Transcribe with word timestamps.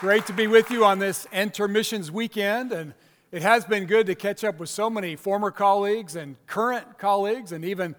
Great 0.00 0.26
to 0.26 0.32
be 0.32 0.46
with 0.46 0.70
you 0.70 0.84
on 0.84 1.00
this 1.00 1.26
intermissions 1.32 2.08
weekend. 2.08 2.70
And 2.70 2.94
it 3.32 3.42
has 3.42 3.64
been 3.64 3.84
good 3.86 4.06
to 4.06 4.14
catch 4.14 4.44
up 4.44 4.60
with 4.60 4.68
so 4.68 4.88
many 4.88 5.16
former 5.16 5.50
colleagues 5.50 6.14
and 6.14 6.36
current 6.46 6.98
colleagues, 6.98 7.50
and 7.50 7.64
even 7.64 7.96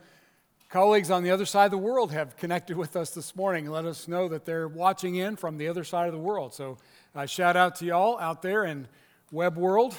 colleagues 0.70 1.12
on 1.12 1.24
the 1.24 1.32
other 1.32 1.46
side 1.46 1.66
of 1.66 1.72
the 1.72 1.78
world 1.78 2.14
have 2.14 2.38
connected 2.38 2.78
with 2.78 2.96
us 2.96 3.10
this 3.10 3.36
morning 3.36 3.66
and 3.66 3.74
let 3.74 3.84
us 3.84 4.08
know 4.08 4.30
that 4.30 4.46
they're 4.46 4.70
watching 4.70 5.16
in 5.16 5.36
from 5.36 5.58
the 5.58 5.68
other 5.68 5.84
side 5.84 6.08
of 6.08 6.14
the 6.14 6.20
world. 6.20 6.54
So, 6.54 6.78
uh, 7.14 7.26
shout 7.26 7.58
out 7.58 7.76
to 7.78 7.86
y'all 7.86 8.18
out 8.18 8.42
there 8.42 8.64
in 8.64 8.88
web 9.30 9.58
world. 9.58 9.94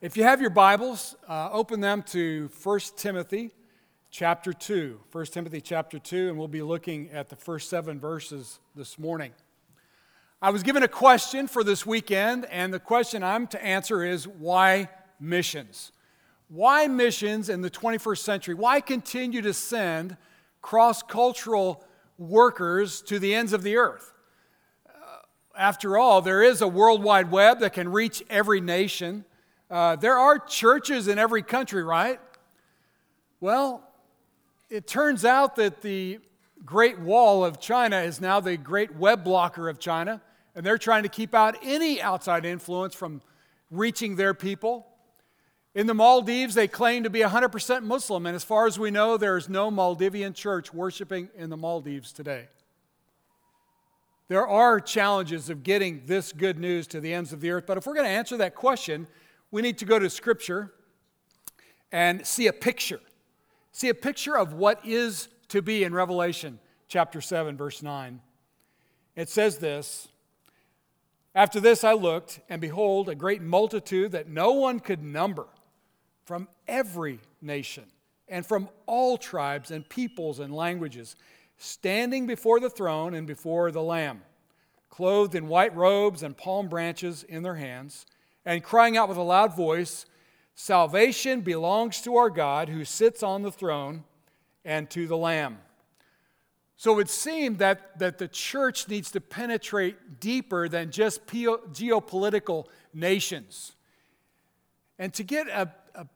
If 0.00 0.16
you 0.16 0.22
have 0.22 0.40
your 0.40 0.50
Bibles, 0.50 1.16
uh, 1.26 1.50
open 1.50 1.80
them 1.80 2.04
to 2.04 2.50
1 2.62 2.80
Timothy 2.96 3.50
chapter 4.12 4.52
2. 4.52 5.00
1 5.10 5.26
Timothy 5.26 5.60
chapter 5.60 5.98
2, 5.98 6.28
and 6.28 6.38
we'll 6.38 6.46
be 6.46 6.62
looking 6.62 7.10
at 7.10 7.30
the 7.30 7.36
first 7.36 7.68
seven 7.68 7.98
verses 7.98 8.60
this 8.76 8.96
morning. 8.96 9.32
I 10.42 10.48
was 10.48 10.62
given 10.62 10.82
a 10.82 10.88
question 10.88 11.48
for 11.48 11.62
this 11.62 11.84
weekend, 11.84 12.46
and 12.46 12.72
the 12.72 12.80
question 12.80 13.22
I'm 13.22 13.46
to 13.48 13.62
answer 13.62 14.02
is 14.02 14.26
why 14.26 14.88
missions? 15.20 15.92
Why 16.48 16.86
missions 16.86 17.50
in 17.50 17.60
the 17.60 17.68
21st 17.68 18.18
century? 18.20 18.54
Why 18.54 18.80
continue 18.80 19.42
to 19.42 19.52
send 19.52 20.16
cross 20.62 21.02
cultural 21.02 21.84
workers 22.16 23.02
to 23.02 23.18
the 23.18 23.34
ends 23.34 23.52
of 23.52 23.62
the 23.62 23.76
earth? 23.76 24.14
Uh, 24.88 25.18
after 25.58 25.98
all, 25.98 26.22
there 26.22 26.42
is 26.42 26.62
a 26.62 26.68
World 26.68 27.04
Wide 27.04 27.30
Web 27.30 27.60
that 27.60 27.74
can 27.74 27.90
reach 27.90 28.22
every 28.30 28.62
nation. 28.62 29.26
Uh, 29.70 29.96
there 29.96 30.16
are 30.16 30.38
churches 30.38 31.06
in 31.06 31.18
every 31.18 31.42
country, 31.42 31.82
right? 31.82 32.18
Well, 33.40 33.86
it 34.70 34.86
turns 34.86 35.26
out 35.26 35.56
that 35.56 35.82
the 35.82 36.18
Great 36.64 36.98
Wall 36.98 37.44
of 37.44 37.60
China 37.60 37.98
is 37.98 38.22
now 38.22 38.40
the 38.40 38.56
Great 38.56 38.96
Web 38.96 39.22
Blocker 39.22 39.68
of 39.68 39.78
China 39.78 40.22
and 40.54 40.64
they're 40.64 40.78
trying 40.78 41.02
to 41.02 41.08
keep 41.08 41.34
out 41.34 41.56
any 41.62 42.00
outside 42.00 42.44
influence 42.44 42.94
from 42.94 43.22
reaching 43.70 44.16
their 44.16 44.34
people. 44.34 44.86
In 45.74 45.86
the 45.86 45.94
Maldives, 45.94 46.54
they 46.54 46.66
claim 46.66 47.04
to 47.04 47.10
be 47.10 47.20
100% 47.20 47.82
Muslim, 47.84 48.26
and 48.26 48.34
as 48.34 48.42
far 48.42 48.66
as 48.66 48.78
we 48.78 48.90
know, 48.90 49.16
there 49.16 49.36
is 49.36 49.48
no 49.48 49.70
Maldivian 49.70 50.34
church 50.34 50.74
worshiping 50.74 51.28
in 51.36 51.48
the 51.48 51.56
Maldives 51.56 52.12
today. 52.12 52.48
There 54.28 54.46
are 54.46 54.80
challenges 54.80 55.50
of 55.50 55.62
getting 55.62 56.02
this 56.06 56.32
good 56.32 56.58
news 56.58 56.86
to 56.88 57.00
the 57.00 57.12
ends 57.12 57.32
of 57.32 57.40
the 57.40 57.50
earth, 57.50 57.64
but 57.66 57.76
if 57.76 57.86
we're 57.86 57.94
going 57.94 58.06
to 58.06 58.10
answer 58.10 58.36
that 58.36 58.54
question, 58.54 59.06
we 59.50 59.62
need 59.62 59.78
to 59.78 59.84
go 59.84 59.98
to 59.98 60.10
Scripture 60.10 60.72
and 61.92 62.26
see 62.26 62.46
a 62.46 62.52
picture. 62.52 63.00
See 63.72 63.88
a 63.88 63.94
picture 63.94 64.36
of 64.36 64.52
what 64.52 64.84
is 64.84 65.28
to 65.48 65.62
be 65.62 65.84
in 65.84 65.92
Revelation 65.92 66.58
chapter 66.88 67.20
7, 67.20 67.56
verse 67.56 67.82
9. 67.82 68.20
It 69.16 69.28
says 69.28 69.58
this 69.58 70.09
after 71.34 71.60
this 71.60 71.84
I 71.84 71.92
looked, 71.92 72.40
and 72.48 72.60
behold, 72.60 73.08
a 73.08 73.14
great 73.14 73.42
multitude 73.42 74.12
that 74.12 74.28
no 74.28 74.52
one 74.52 74.80
could 74.80 75.02
number 75.02 75.46
from 76.24 76.48
every 76.66 77.20
nation 77.40 77.84
and 78.28 78.46
from 78.46 78.68
all 78.86 79.16
tribes 79.16 79.70
and 79.70 79.88
peoples 79.88 80.38
and 80.38 80.54
languages, 80.54 81.16
standing 81.58 82.26
before 82.26 82.60
the 82.60 82.70
throne 82.70 83.14
and 83.14 83.26
before 83.26 83.70
the 83.70 83.82
Lamb, 83.82 84.22
clothed 84.88 85.34
in 85.34 85.48
white 85.48 85.74
robes 85.74 86.22
and 86.22 86.36
palm 86.36 86.68
branches 86.68 87.24
in 87.24 87.42
their 87.42 87.56
hands, 87.56 88.06
and 88.44 88.62
crying 88.62 88.96
out 88.96 89.08
with 89.08 89.18
a 89.18 89.22
loud 89.22 89.54
voice, 89.56 90.06
Salvation 90.54 91.40
belongs 91.40 92.02
to 92.02 92.16
our 92.16 92.28
God 92.28 92.68
who 92.68 92.84
sits 92.84 93.22
on 93.22 93.42
the 93.42 93.50
throne 93.50 94.04
and 94.64 94.90
to 94.90 95.06
the 95.06 95.16
Lamb. 95.16 95.58
So 96.80 96.98
it 96.98 97.10
seemed 97.10 97.58
that, 97.58 97.98
that 97.98 98.16
the 98.16 98.26
church 98.26 98.88
needs 98.88 99.10
to 99.10 99.20
penetrate 99.20 100.18
deeper 100.18 100.66
than 100.66 100.90
just 100.90 101.26
geopolitical 101.26 102.68
nations. 102.94 103.72
And 104.98 105.12
to 105.12 105.22
get 105.22 105.46
a, 105.48 105.70
a, 105.94 106.06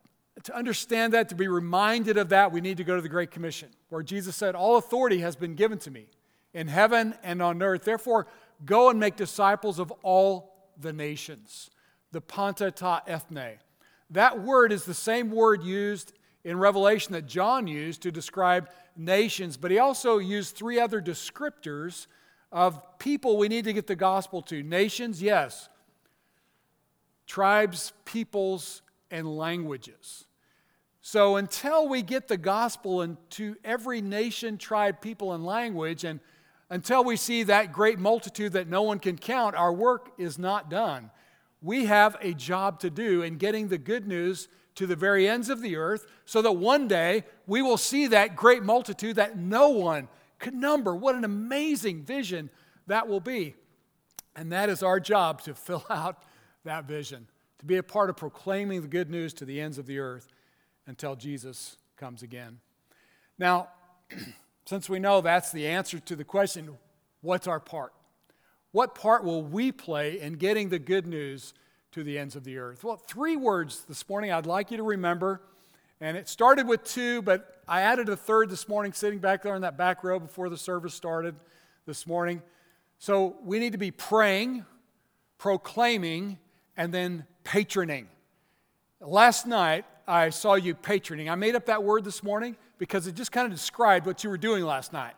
to 0.44 0.56
understand 0.56 1.12
that, 1.12 1.28
to 1.28 1.34
be 1.34 1.48
reminded 1.48 2.16
of 2.16 2.30
that, 2.30 2.50
we 2.50 2.62
need 2.62 2.78
to 2.78 2.84
go 2.84 2.96
to 2.96 3.02
the 3.02 3.10
Great 3.10 3.30
Commission, 3.30 3.68
where 3.90 4.02
Jesus 4.02 4.36
said, 4.36 4.54
All 4.54 4.78
authority 4.78 5.18
has 5.18 5.36
been 5.36 5.54
given 5.54 5.76
to 5.80 5.90
me 5.90 6.06
in 6.54 6.68
heaven 6.68 7.12
and 7.22 7.42
on 7.42 7.62
earth. 7.62 7.84
Therefore, 7.84 8.26
go 8.64 8.88
and 8.88 8.98
make 8.98 9.16
disciples 9.16 9.78
of 9.78 9.92
all 10.02 10.70
the 10.80 10.94
nations. 10.94 11.68
The 12.12 12.22
panta 12.22 12.70
ta 12.70 13.02
ethne. 13.06 13.58
That 14.08 14.40
word 14.40 14.72
is 14.72 14.86
the 14.86 14.94
same 14.94 15.30
word 15.30 15.62
used 15.62 16.14
in 16.44 16.58
Revelation 16.58 17.12
that 17.12 17.26
John 17.26 17.66
used 17.66 18.02
to 18.02 18.12
describe 18.12 18.68
nations, 18.96 19.56
but 19.56 19.70
he 19.70 19.78
also 19.78 20.18
used 20.18 20.54
three 20.54 20.78
other 20.78 21.00
descriptors 21.00 22.06
of 22.52 22.80
people 22.98 23.36
we 23.36 23.48
need 23.48 23.64
to 23.64 23.72
get 23.72 23.86
the 23.86 23.96
gospel 23.96 24.42
to. 24.42 24.62
Nations, 24.62 25.20
yes. 25.22 25.68
Tribes, 27.26 27.92
peoples, 28.04 28.82
and 29.10 29.36
languages. 29.36 30.26
So 31.00 31.36
until 31.36 31.88
we 31.88 32.02
get 32.02 32.28
the 32.28 32.36
gospel 32.36 33.02
into 33.02 33.56
every 33.64 34.00
nation, 34.00 34.56
tribe, 34.56 35.00
people, 35.00 35.32
and 35.32 35.44
language, 35.44 36.04
and 36.04 36.20
until 36.70 37.04
we 37.04 37.16
see 37.16 37.42
that 37.44 37.72
great 37.72 37.98
multitude 37.98 38.52
that 38.52 38.68
no 38.68 38.82
one 38.82 38.98
can 38.98 39.18
count, 39.18 39.54
our 39.54 39.72
work 39.72 40.12
is 40.18 40.38
not 40.38 40.70
done. 40.70 41.10
We 41.60 41.86
have 41.86 42.16
a 42.20 42.34
job 42.34 42.80
to 42.80 42.90
do 42.90 43.22
in 43.22 43.36
getting 43.36 43.68
the 43.68 43.78
good 43.78 44.06
news 44.06 44.48
to 44.74 44.86
the 44.86 44.96
very 44.96 45.28
ends 45.28 45.48
of 45.48 45.60
the 45.60 45.76
earth, 45.76 46.06
so 46.24 46.42
that 46.42 46.52
one 46.52 46.88
day 46.88 47.24
we 47.46 47.62
will 47.62 47.76
see 47.76 48.06
that 48.08 48.36
great 48.36 48.62
multitude 48.62 49.16
that 49.16 49.38
no 49.38 49.68
one 49.68 50.08
could 50.38 50.54
number. 50.54 50.94
What 50.94 51.14
an 51.14 51.24
amazing 51.24 52.02
vision 52.02 52.50
that 52.86 53.08
will 53.08 53.20
be. 53.20 53.54
And 54.36 54.52
that 54.52 54.68
is 54.68 54.82
our 54.82 55.00
job 55.00 55.42
to 55.42 55.54
fill 55.54 55.84
out 55.90 56.22
that 56.64 56.86
vision, 56.86 57.28
to 57.58 57.66
be 57.66 57.76
a 57.76 57.82
part 57.82 58.10
of 58.10 58.16
proclaiming 58.16 58.82
the 58.82 58.88
good 58.88 59.10
news 59.10 59.32
to 59.34 59.44
the 59.44 59.60
ends 59.60 59.78
of 59.78 59.86
the 59.86 59.98
earth 59.98 60.28
until 60.86 61.14
Jesus 61.14 61.76
comes 61.96 62.22
again. 62.22 62.58
Now, 63.38 63.68
since 64.66 64.88
we 64.88 64.98
know 64.98 65.20
that's 65.20 65.52
the 65.52 65.66
answer 65.66 65.98
to 66.00 66.16
the 66.16 66.24
question, 66.24 66.76
what's 67.20 67.46
our 67.46 67.60
part? 67.60 67.92
What 68.72 68.94
part 68.94 69.24
will 69.24 69.42
we 69.42 69.70
play 69.70 70.20
in 70.20 70.34
getting 70.34 70.68
the 70.68 70.78
good 70.78 71.06
news 71.06 71.54
to 71.94 72.02
the 72.02 72.18
ends 72.18 72.34
of 72.34 72.42
the 72.42 72.58
earth. 72.58 72.82
Well, 72.82 72.96
three 72.96 73.36
words 73.36 73.84
this 73.88 74.08
morning 74.08 74.32
I'd 74.32 74.46
like 74.46 74.72
you 74.72 74.78
to 74.78 74.82
remember. 74.82 75.40
And 76.00 76.16
it 76.16 76.28
started 76.28 76.66
with 76.66 76.82
two, 76.82 77.22
but 77.22 77.62
I 77.68 77.82
added 77.82 78.08
a 78.08 78.16
third 78.16 78.50
this 78.50 78.68
morning, 78.68 78.92
sitting 78.92 79.20
back 79.20 79.44
there 79.44 79.54
in 79.54 79.62
that 79.62 79.76
back 79.76 80.02
row 80.02 80.18
before 80.18 80.48
the 80.48 80.56
service 80.56 80.92
started 80.92 81.36
this 81.86 82.04
morning. 82.04 82.42
So 82.98 83.36
we 83.44 83.60
need 83.60 83.72
to 83.72 83.78
be 83.78 83.92
praying, 83.92 84.66
proclaiming, 85.38 86.40
and 86.76 86.92
then 86.92 87.26
patroning. 87.44 88.06
Last 89.00 89.46
night, 89.46 89.84
I 90.08 90.30
saw 90.30 90.54
you 90.54 90.74
patroning. 90.74 91.30
I 91.30 91.36
made 91.36 91.54
up 91.54 91.66
that 91.66 91.84
word 91.84 92.02
this 92.02 92.24
morning 92.24 92.56
because 92.76 93.06
it 93.06 93.14
just 93.14 93.30
kind 93.30 93.46
of 93.46 93.52
described 93.52 94.04
what 94.04 94.24
you 94.24 94.30
were 94.30 94.38
doing 94.38 94.64
last 94.64 94.92
night. 94.92 95.14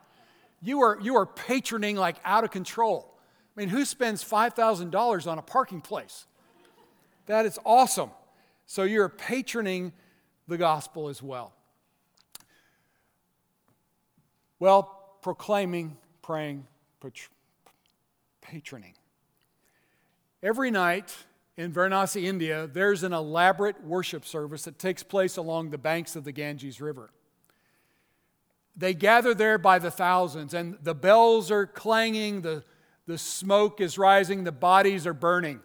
You 0.61 0.81
were, 0.81 1.01
you 1.01 1.15
were 1.15 1.27
patroning 1.27 1.97
like 1.97 2.17
out 2.23 2.45
of 2.45 2.51
control. 2.51 3.15
I 3.57 3.61
mean, 3.61 3.71
who 3.71 3.87
spends 3.87 4.23
$5,000 4.23 5.27
on 5.27 5.39
a 5.39 5.43
parking 5.43 5.81
place? 5.81 6.27
That 7.27 7.47
is 7.47 7.59
awesome. 7.65 8.11
So 8.67 8.83
you're 8.85 9.09
patroning 9.09 9.93
the 10.49 10.57
gospel 10.57 11.09
as 11.09 11.23
well. 11.23 11.53
Well, 14.59 15.19
proclaiming, 15.23 15.97
praying, 16.23 16.67
patroning. 18.43 18.95
Every 20.43 20.71
night 20.71 21.15
in 21.57 21.73
Varanasi, 21.73 22.25
India, 22.25 22.69
there's 22.73 23.03
an 23.03 23.13
elaborate 23.13 23.83
worship 23.83 24.25
service 24.25 24.65
that 24.65 24.79
takes 24.79 25.03
place 25.03 25.37
along 25.37 25.71
the 25.71 25.79
banks 25.79 26.17
of 26.17 26.25
the 26.25 26.33
Ganges 26.33 26.81
River. 26.81 27.11
They 28.77 28.95
gather 28.95 29.35
there 29.35 29.59
by 29.59 29.79
the 29.79 29.91
thousands, 29.91 30.53
and 30.53 30.77
the 30.83 30.95
bells 30.95 31.51
are 31.51 31.67
clanging, 31.67 32.43
the, 32.43 32.63
the 33.07 33.17
smoke 33.17 33.81
is 33.81 33.97
rising, 33.97 34.45
the 34.45 34.53
bodies 34.53 35.07
are 35.07 35.15
burning. 35.15 35.61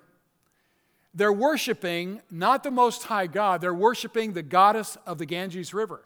They're 1.13 1.33
worshiping 1.33 2.21
not 2.31 2.63
the 2.63 2.71
Most 2.71 3.03
High 3.03 3.27
God, 3.27 3.61
they're 3.61 3.73
worshiping 3.73 4.33
the 4.33 4.43
goddess 4.43 4.97
of 5.05 5.17
the 5.17 5.25
Ganges 5.25 5.73
River. 5.73 6.05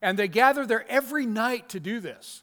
And 0.00 0.18
they 0.18 0.28
gather 0.28 0.66
there 0.66 0.84
every 0.88 1.26
night 1.26 1.68
to 1.70 1.80
do 1.80 2.00
this. 2.00 2.42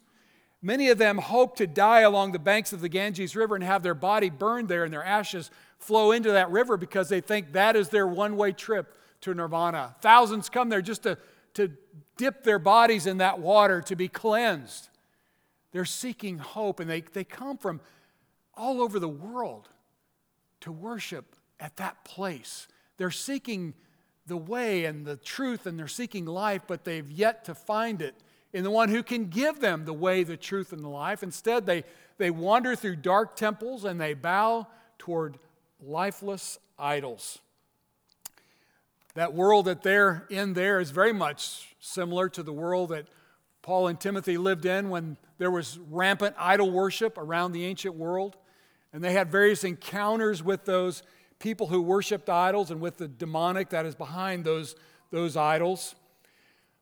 Many 0.62 0.90
of 0.90 0.98
them 0.98 1.18
hope 1.18 1.56
to 1.58 1.68
die 1.68 2.02
along 2.02 2.32
the 2.32 2.40
banks 2.40 2.74
of 2.74 2.82
the 2.82 2.90
Ganges 2.90 3.36
River 3.36 3.56
and 3.56 3.64
have 3.64 3.84
their 3.84 3.94
body 3.94 4.30
burned 4.30 4.68
there 4.68 4.84
and 4.84 4.92
their 4.92 5.04
ashes 5.04 5.52
flow 5.78 6.12
into 6.12 6.32
that 6.32 6.52
river 6.52 6.78
because 6.78 7.08
they 7.10 7.22
think 7.22 7.54
that 7.54 7.76
is 7.76 7.90
their 7.90 8.08
one 8.08 8.36
way 8.36 8.52
trip 8.52 8.96
to 9.22 9.34
nirvana. 9.34 9.96
Thousands 10.02 10.50
come 10.50 10.70
there 10.70 10.82
just 10.82 11.04
to, 11.04 11.18
to 11.54 11.72
dip 12.18 12.44
their 12.44 12.60
bodies 12.60 13.08
in 13.08 13.18
that 13.18 13.40
water 13.40 13.82
to 13.82 13.96
be 13.96 14.10
cleansed. 14.10 14.90
They're 15.72 15.86
seeking 15.86 16.40
hope 16.40 16.80
and 16.80 16.90
they, 16.90 17.02
they 17.02 17.24
come 17.24 17.58
from 17.58 17.80
all 18.54 18.82
over 18.82 19.00
the 19.00 19.08
world 19.08 19.70
to 20.62 20.72
worship 20.72 21.36
at 21.60 21.78
that 21.78 22.04
place. 22.04 22.68
They're 22.98 23.12
seeking 23.12 23.74
the 24.28 24.38
way 24.38 24.86
and 24.86 25.06
the 25.06 25.18
truth 25.18 25.66
and 25.66 25.78
they're 25.78 25.88
seeking 25.88 26.26
life, 26.26 26.64
but 26.68 26.86
they've 26.86 27.10
yet 27.10 27.46
to 27.46 27.56
find 27.56 28.02
it 28.02 28.16
in 28.54 28.64
the 28.64 28.72
one 28.72 28.90
who 28.90 29.04
can 29.04 29.26
give 29.26 29.60
them 29.60 29.86
the 29.86 29.94
way, 29.94 30.24
the 30.24 30.38
truth, 30.38 30.74
and 30.74 30.84
the 30.84 30.90
life. 30.90 31.22
Instead, 31.22 31.66
they, 31.66 31.84
they 32.18 32.32
wander 32.32 32.76
through 32.76 32.96
dark 32.96 33.36
temples 33.36 33.86
and 33.86 34.00
they 34.00 34.14
bow 34.14 34.68
toward 34.98 35.38
lifeless 35.82 36.58
idols. 36.78 37.40
That 39.16 39.34
world 39.34 39.66
that 39.66 39.84
they're 39.84 40.26
in 40.30 40.54
there 40.54 40.80
is 40.80 40.92
very 40.92 41.14
much 41.14 41.76
similar 41.80 42.30
to 42.30 42.44
the 42.44 42.54
world 42.54 42.90
that 42.90 43.08
Paul 43.62 43.88
and 43.88 44.00
Timothy 44.00 44.38
lived 44.38 44.66
in 44.66 44.90
when 44.90 45.18
there 45.38 45.52
was 45.52 45.80
rampant 45.90 46.36
idol 46.38 46.72
worship 46.72 47.18
around 47.18 47.52
the 47.52 47.66
ancient 47.66 47.96
world. 47.96 48.38
And 48.94 49.04
they 49.04 49.14
had 49.14 49.32
various 49.32 49.64
encounters 49.64 50.42
with 50.42 50.66
those 50.66 51.04
people 51.39 51.68
who 51.68 51.81
worshiped 51.81 52.30
idols 52.30 52.69
and 52.69 52.81
with 52.81 52.97
the 52.97 53.07
demonic 53.07 53.69
that 53.69 53.86
is 53.86 53.95
behind 53.95 54.44
those, 54.44 54.75
those 55.09 55.36
idols. 55.36 55.95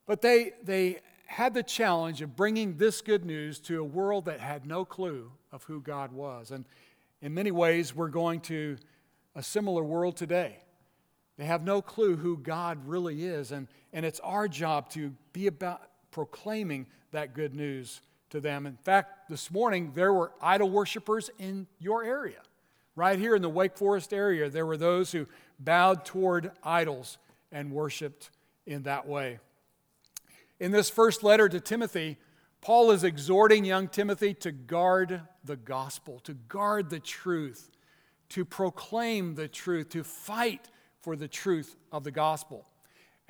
But 0.06 0.22
they, 0.22 0.54
they 0.64 1.00
had 1.28 1.54
the 1.54 1.64
challenge 1.64 2.22
of 2.22 2.36
bringing 2.36 2.78
this 2.78 3.02
good 3.02 3.26
news 3.26 3.60
to 3.60 3.80
a 3.80 3.84
world 3.84 4.26
that 4.26 4.40
had 4.40 4.66
no 4.66 4.84
clue 4.84 5.32
of 5.52 5.64
who 5.64 5.82
God 5.82 6.12
was. 6.12 6.52
And 6.52 6.66
in 7.22 7.34
many 7.34 7.52
ways, 7.52 7.96
we're 7.96 8.08
going 8.10 8.40
to 8.42 8.78
a 9.36 9.44
similar 9.44 9.84
world 9.84 10.18
today. 10.18 10.58
They 11.38 11.46
have 11.46 11.64
no 11.64 11.82
clue 11.82 12.16
who 12.16 12.38
God 12.38 12.88
really 12.88 13.26
is. 13.26 13.52
And, 13.52 13.68
and 13.94 14.06
it's 14.06 14.20
our 14.22 14.48
job 14.48 14.90
to 14.92 15.14
be 15.34 15.48
about 15.48 15.82
proclaiming 16.10 16.88
that 17.12 17.36
good 17.36 17.54
news 17.54 18.02
to 18.32 18.40
them. 18.40 18.66
In 18.66 18.78
fact, 18.78 19.30
this 19.30 19.52
morning, 19.52 19.92
there 19.94 20.14
were 20.14 20.32
idol 20.42 20.70
worshippers 20.70 21.30
in 21.38 21.68
your 21.80 22.04
area. 22.04 22.40
Right 22.98 23.20
here 23.20 23.36
in 23.36 23.44
the 23.44 23.50
Wake 23.50 23.78
Forest 23.78 24.12
area, 24.12 24.50
there 24.50 24.66
were 24.66 24.76
those 24.76 25.12
who 25.12 25.28
bowed 25.60 26.04
toward 26.04 26.50
idols 26.64 27.20
and 27.52 27.72
worshiped 27.72 28.32
in 28.66 28.84
that 28.84 29.08
way. 29.08 29.38
In 30.60 30.72
this 30.72 30.90
first 30.90 31.22
letter 31.22 31.48
to 31.48 31.60
Timothy, 31.60 32.18
Paul 32.60 32.90
is 32.90 33.04
exhorting 33.04 33.66
young 33.66 33.88
Timothy 33.88 34.34
to 34.34 34.52
guard 34.52 35.22
the 35.44 35.58
gospel, 35.58 36.20
to 36.22 36.34
guard 36.34 36.90
the 36.90 37.00
truth, 37.00 37.70
to 38.30 38.44
proclaim 38.44 39.36
the 39.36 39.48
truth, 39.48 39.90
to 39.90 40.04
fight 40.04 40.72
for 41.02 41.16
the 41.16 41.28
truth 41.28 41.76
of 41.92 42.04
the 42.04 42.10
gospel. 42.10 42.66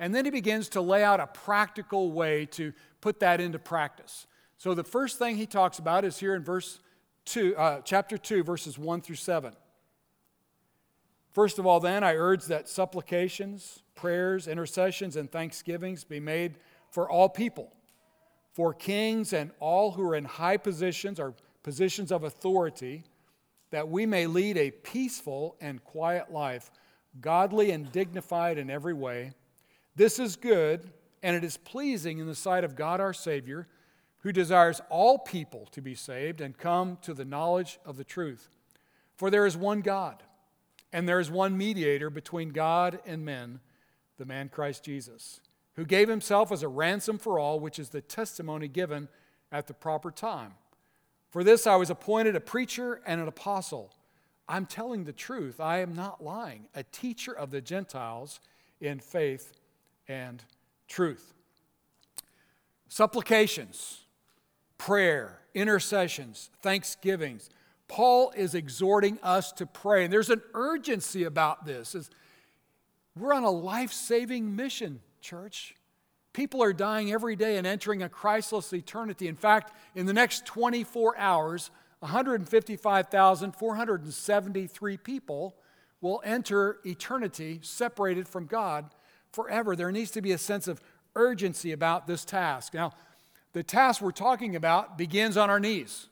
And 0.00 0.14
then 0.14 0.24
he 0.24 0.30
begins 0.30 0.70
to 0.70 0.80
lay 0.80 1.04
out 1.04 1.20
a 1.20 1.26
practical 1.26 2.10
way 2.10 2.46
to 2.52 2.72
put 3.02 3.20
that 3.20 3.38
into 3.38 3.58
practice. 3.58 4.26
So 4.56 4.72
the 4.72 4.82
first 4.82 5.18
thing 5.18 5.36
he 5.36 5.44
talks 5.44 5.78
about 5.78 6.06
is 6.06 6.18
here 6.18 6.34
in 6.34 6.42
verse 6.42 6.80
2, 7.28 7.56
uh, 7.56 7.80
chapter 7.82 8.16
2, 8.16 8.42
verses 8.42 8.78
1 8.78 9.02
through 9.02 9.16
7. 9.16 9.52
First 11.30 11.58
of 11.58 11.66
all, 11.66 11.78
then, 11.78 12.02
I 12.02 12.14
urge 12.14 12.46
that 12.46 12.68
supplications, 12.68 13.82
prayers, 13.94 14.48
intercessions, 14.48 15.14
and 15.14 15.30
thanksgivings 15.30 16.04
be 16.04 16.20
made 16.20 16.54
for 16.90 17.08
all 17.08 17.28
people, 17.28 17.72
for 18.52 18.72
kings 18.72 19.32
and 19.32 19.50
all 19.60 19.92
who 19.92 20.02
are 20.08 20.16
in 20.16 20.24
high 20.24 20.56
positions 20.56 21.20
or 21.20 21.34
positions 21.62 22.10
of 22.10 22.24
authority, 22.24 23.04
that 23.70 23.88
we 23.88 24.06
may 24.06 24.26
lead 24.26 24.56
a 24.56 24.70
peaceful 24.70 25.56
and 25.60 25.84
quiet 25.84 26.32
life, 26.32 26.70
godly 27.20 27.70
and 27.70 27.92
dignified 27.92 28.56
in 28.56 28.70
every 28.70 28.94
way. 28.94 29.32
This 29.94 30.18
is 30.18 30.34
good, 30.34 30.90
and 31.22 31.36
it 31.36 31.44
is 31.44 31.58
pleasing 31.58 32.18
in 32.18 32.26
the 32.26 32.34
sight 32.34 32.64
of 32.64 32.74
God 32.74 33.00
our 33.00 33.12
Savior, 33.12 33.68
who 34.28 34.32
desires 34.32 34.82
all 34.90 35.16
people 35.16 35.66
to 35.72 35.80
be 35.80 35.94
saved 35.94 36.42
and 36.42 36.58
come 36.58 36.98
to 37.00 37.14
the 37.14 37.24
knowledge 37.24 37.78
of 37.86 37.96
the 37.96 38.04
truth. 38.04 38.50
For 39.16 39.30
there 39.30 39.46
is 39.46 39.56
one 39.56 39.80
God, 39.80 40.22
and 40.92 41.08
there 41.08 41.18
is 41.18 41.30
one 41.30 41.56
mediator 41.56 42.10
between 42.10 42.50
God 42.50 43.00
and 43.06 43.24
men, 43.24 43.60
the 44.18 44.26
man 44.26 44.50
Christ 44.50 44.84
Jesus 44.84 45.40
who 45.76 45.86
gave 45.86 46.08
himself 46.08 46.50
as 46.50 46.62
a 46.64 46.68
ransom 46.68 47.16
for 47.16 47.38
all, 47.38 47.58
which 47.58 47.78
is 47.78 47.88
the 47.90 48.00
testimony 48.00 48.66
given 48.66 49.08
at 49.50 49.68
the 49.68 49.72
proper 49.72 50.10
time. 50.10 50.52
For 51.30 51.42
this 51.42 51.66
I 51.68 51.76
was 51.76 51.88
appointed 51.88 52.34
a 52.34 52.40
preacher 52.40 53.00
and 53.06 53.20
an 53.20 53.28
apostle. 53.28 53.94
I'm 54.46 54.66
telling 54.66 55.04
the 55.04 55.12
truth, 55.12 55.60
I 55.60 55.78
am 55.78 55.94
not 55.94 56.22
lying, 56.22 56.66
a 56.74 56.82
teacher 56.82 57.32
of 57.32 57.52
the 57.52 57.60
Gentiles 57.60 58.40
in 58.80 58.98
faith 58.98 59.52
and 60.08 60.42
truth. 60.88 61.32
Supplications, 62.88 64.00
prayer, 64.78 65.40
intercessions, 65.54 66.50
thanksgivings. 66.62 67.50
Paul 67.88 68.32
is 68.36 68.54
exhorting 68.54 69.18
us 69.22 69.52
to 69.52 69.66
pray. 69.66 70.04
And 70.04 70.12
there's 70.12 70.30
an 70.30 70.40
urgency 70.54 71.24
about 71.24 71.66
this. 71.66 71.94
We're 73.16 73.34
on 73.34 73.44
a 73.44 73.50
life 73.50 73.92
saving 73.92 74.56
mission 74.56 75.00
church. 75.20 75.74
People 76.32 76.62
are 76.62 76.72
dying 76.72 77.12
every 77.12 77.34
day 77.34 77.56
and 77.56 77.66
entering 77.66 78.02
a 78.02 78.08
Christless 78.08 78.72
eternity. 78.72 79.26
In 79.26 79.36
fact, 79.36 79.72
in 79.94 80.06
the 80.06 80.12
next 80.12 80.46
24 80.46 81.18
hours, 81.18 81.70
155,473 82.00 84.96
people 84.98 85.56
will 86.00 86.22
enter 86.24 86.78
eternity 86.84 87.58
separated 87.62 88.28
from 88.28 88.46
God 88.46 88.94
forever. 89.32 89.74
There 89.74 89.90
needs 89.90 90.12
to 90.12 90.22
be 90.22 90.30
a 90.30 90.38
sense 90.38 90.68
of 90.68 90.80
urgency 91.16 91.72
about 91.72 92.06
this 92.06 92.24
task. 92.24 92.74
Now, 92.74 92.92
the 93.52 93.62
task 93.62 94.00
we're 94.00 94.10
talking 94.10 94.56
about 94.56 94.98
begins 94.98 95.36
on 95.36 95.50
our 95.50 95.60
knees, 95.60 96.08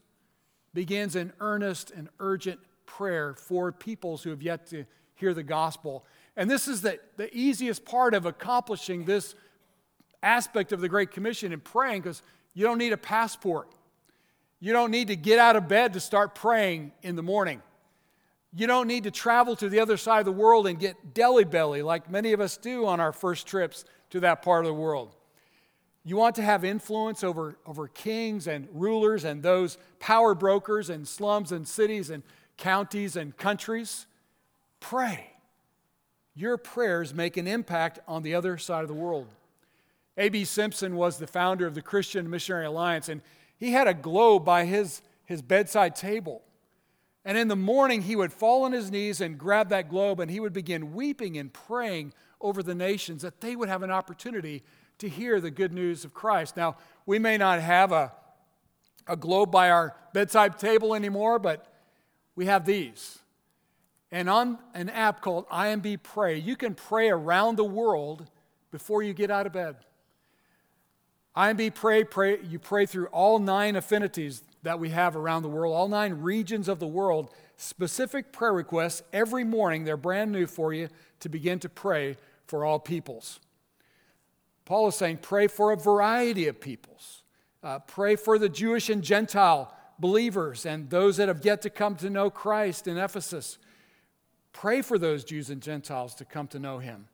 begins 0.75 1.17
in 1.17 1.33
earnest 1.41 1.91
and 1.91 2.09
urgent 2.19 2.61
prayer 2.87 3.35
for 3.35 3.73
peoples 3.73 4.23
who 4.23 4.31
have 4.31 4.43
yet 4.43 4.67
to 4.69 4.85
hear 5.15 5.35
the 5.35 5.43
gospel. 5.43 6.05
And 6.37 6.51
this 6.51 6.69
is 6.69 6.83
the, 6.83 6.99
the 7.17 7.35
easiest 7.37 7.85
part 7.85 8.15
of 8.15 8.27
accomplishing 8.27 9.05
this 9.05 9.35
aspect 10.23 10.73
of 10.73 10.81
the 10.81 10.89
Great 10.89 11.11
Commission 11.11 11.53
in 11.53 11.61
praying 11.61 12.03
because 12.03 12.23
you 12.55 12.65
don't 12.65 12.79
need 12.79 12.93
a 12.93 12.99
passport. 12.99 13.71
You 14.61 14.73
don't 14.73 14.91
need 14.91 15.09
to 15.09 15.17
get 15.17 15.39
out 15.39 15.57
of 15.57 15.69
bed 15.69 15.93
to 15.93 16.01
start 16.01 16.35
praying 16.35 16.93
in 17.03 17.17
the 17.17 17.23
morning. 17.23 17.63
You 18.55 18.67
don't 18.67 18.87
need 18.87 19.05
to 19.05 19.11
travel 19.11 19.55
to 19.57 19.69
the 19.69 19.81
other 19.81 19.99
side 19.99 20.21
of 20.21 20.25
the 20.25 20.33
world 20.33 20.67
and 20.67 20.79
get 20.79 21.13
deli 21.13 21.45
belly 21.45 21.83
like 21.83 22.11
many 22.11 22.33
of 22.33 22.41
us 22.41 22.57
do 22.57 22.87
on 22.87 23.01
our 23.01 23.13
first 23.13 23.47
trips 23.47 23.85
to 24.11 24.21
that 24.21 24.43
part 24.43 24.65
of 24.65 24.69
the 24.69 24.75
world. 24.75 25.15
You 26.07 26.17
want 26.17 26.37
to 26.37 26.43
have 26.43 26.65
influence 26.65 27.23
over, 27.23 27.59
over 27.67 27.89
kings 27.89 28.47
and 28.47 28.67
rulers 28.73 29.25
and 29.25 29.43
those 29.43 29.77
power 29.99 30.35
brokers 30.35 30.89
and 30.89 31.07
slums 31.07 31.53
and 31.53 31.69
cities 31.69 32.09
and 32.09 32.23
counties 32.57 33.17
and 33.17 33.37
countries? 33.37 34.07
Pray 34.81 35.37
your 36.37 36.59
prayers 36.59 37.15
make 37.15 37.39
an 37.39 37.49
impact 37.49 37.99
on 38.07 38.23
the 38.23 38.35
other 38.35 38.59
side 38.59 38.83
of 38.83 38.89
the 38.89 38.95
world. 38.95 39.27
A.B. 40.19 40.45
Simpson 40.45 40.95
was 40.95 41.17
the 41.17 41.27
founder 41.27 41.67
of 41.67 41.75
the 41.75 41.83
Christian 41.83 42.29
Missionary 42.29 42.67
Alliance, 42.67 43.09
and 43.09 43.23
he 43.57 43.73
had 43.73 43.89
a 43.89 43.95
globe 43.95 44.45
by 44.45 44.67
his, 44.67 45.01
his 45.25 45.41
bedside 45.41 45.97
table. 45.97 46.43
And 47.25 47.37
in 47.37 47.49
the 47.49 47.57
morning, 47.57 48.03
he 48.03 48.17
would 48.17 48.33
fall 48.33 48.65
on 48.65 48.73
his 48.73 48.91
knees 48.91 49.21
and 49.21 49.39
grab 49.39 49.71
that 49.71 49.89
globe, 49.89 50.21
and 50.21 50.31
he 50.31 50.39
would 50.39 50.53
begin 50.53 50.93
weeping 50.93 51.39
and 51.39 51.53
praying 51.53 52.13
over 52.41 52.63
the 52.63 52.75
nations 52.75 53.23
that 53.23 53.41
they 53.41 53.57
would 53.57 53.71
have 53.71 53.83
an 53.83 53.91
opportunity 53.91 54.63
to 54.99 55.09
hear 55.09 55.41
the 55.41 55.51
good 55.51 55.73
news 55.73 56.05
of 56.05 56.15
Christ. 56.15 56.57
Now, 56.57 56.77
we 57.05 57.19
may 57.19 57.37
not 57.37 57.61
have 57.61 57.93
a, 57.93 58.13
a 59.07 59.17
globe 59.17 59.51
by 59.51 59.71
our 59.71 59.95
bedside 60.13 60.59
table 60.59 60.95
anymore, 60.95 61.39
but 61.39 61.67
we 62.35 62.47
have 62.47 62.65
these. 62.65 63.19
And 64.11 64.31
on 64.31 64.59
an 64.75 64.89
app 64.89 65.21
called 65.21 65.49
IMB 65.49 66.03
Pray, 66.03 66.39
you 66.39 66.57
can 66.57 66.75
pray 66.75 67.11
around 67.11 67.57
the 67.57 67.65
world 67.65 68.29
before 68.71 69.03
you 69.03 69.13
get 69.13 69.31
out 69.31 69.47
of 69.47 69.53
bed. 69.53 69.77
IMB 71.37 71.75
Pray, 71.75 72.05
pray, 72.05 72.41
you 72.43 72.59
pray 72.59 72.87
through 72.87 73.07
all 73.07 73.39
nine 73.39 73.77
affinities 73.77 74.43
that 74.63 74.81
we 74.81 74.89
have 74.91 75.17
around 75.17 75.43
the 75.43 75.49
world, 75.49 75.75
all 75.75 75.89
nine 75.89 76.15
regions 76.15 76.69
of 76.69 76.79
the 76.79 76.87
world, 76.87 77.31
specific 77.57 78.33
prayer 78.33 78.53
requests 78.53 79.03
every 79.13 79.45
morning. 79.45 79.85
They're 79.85 79.97
brand 79.97 80.33
new 80.33 80.47
for 80.47 80.73
you 80.73 80.89
to 81.21 81.29
begin 81.29 81.59
to 81.61 81.69
pray 81.69 82.17
for 82.47 82.65
all 82.65 82.79
peoples. 82.79 83.39
Paul 84.67 84.89
is 84.89 84.97
saying, 84.97 85.21
pray 85.23 85.47
for 85.47 85.73
a 85.73 85.77
variety 85.77 86.49
of 86.49 86.61
peoples. 86.61 87.23
Uh, 87.63 87.79
pray 87.79 88.17
for 88.17 88.39
the 88.39 88.49
Jewish 88.49 88.91
and 88.91 89.03
Gentile 89.03 89.73
believers 89.99 90.67
and 90.67 90.91
those 90.91 91.17
that 91.17 91.29
have 91.29 91.45
yet 91.45 91.63
to 91.63 91.71
come 91.71 91.95
to 91.97 92.11
know 92.11 92.29
Christ 92.29 92.87
in 92.87 92.99
Ephesus. 92.99 93.59
Pray 94.53 94.83
for 94.83 94.99
those 94.99 95.25
Jews 95.25 95.51
and 95.51 95.63
Gentiles 95.63 96.15
to 96.17 96.25
come 96.25 96.49
to 96.49 96.59
know 96.59 96.79
him. 96.79 97.07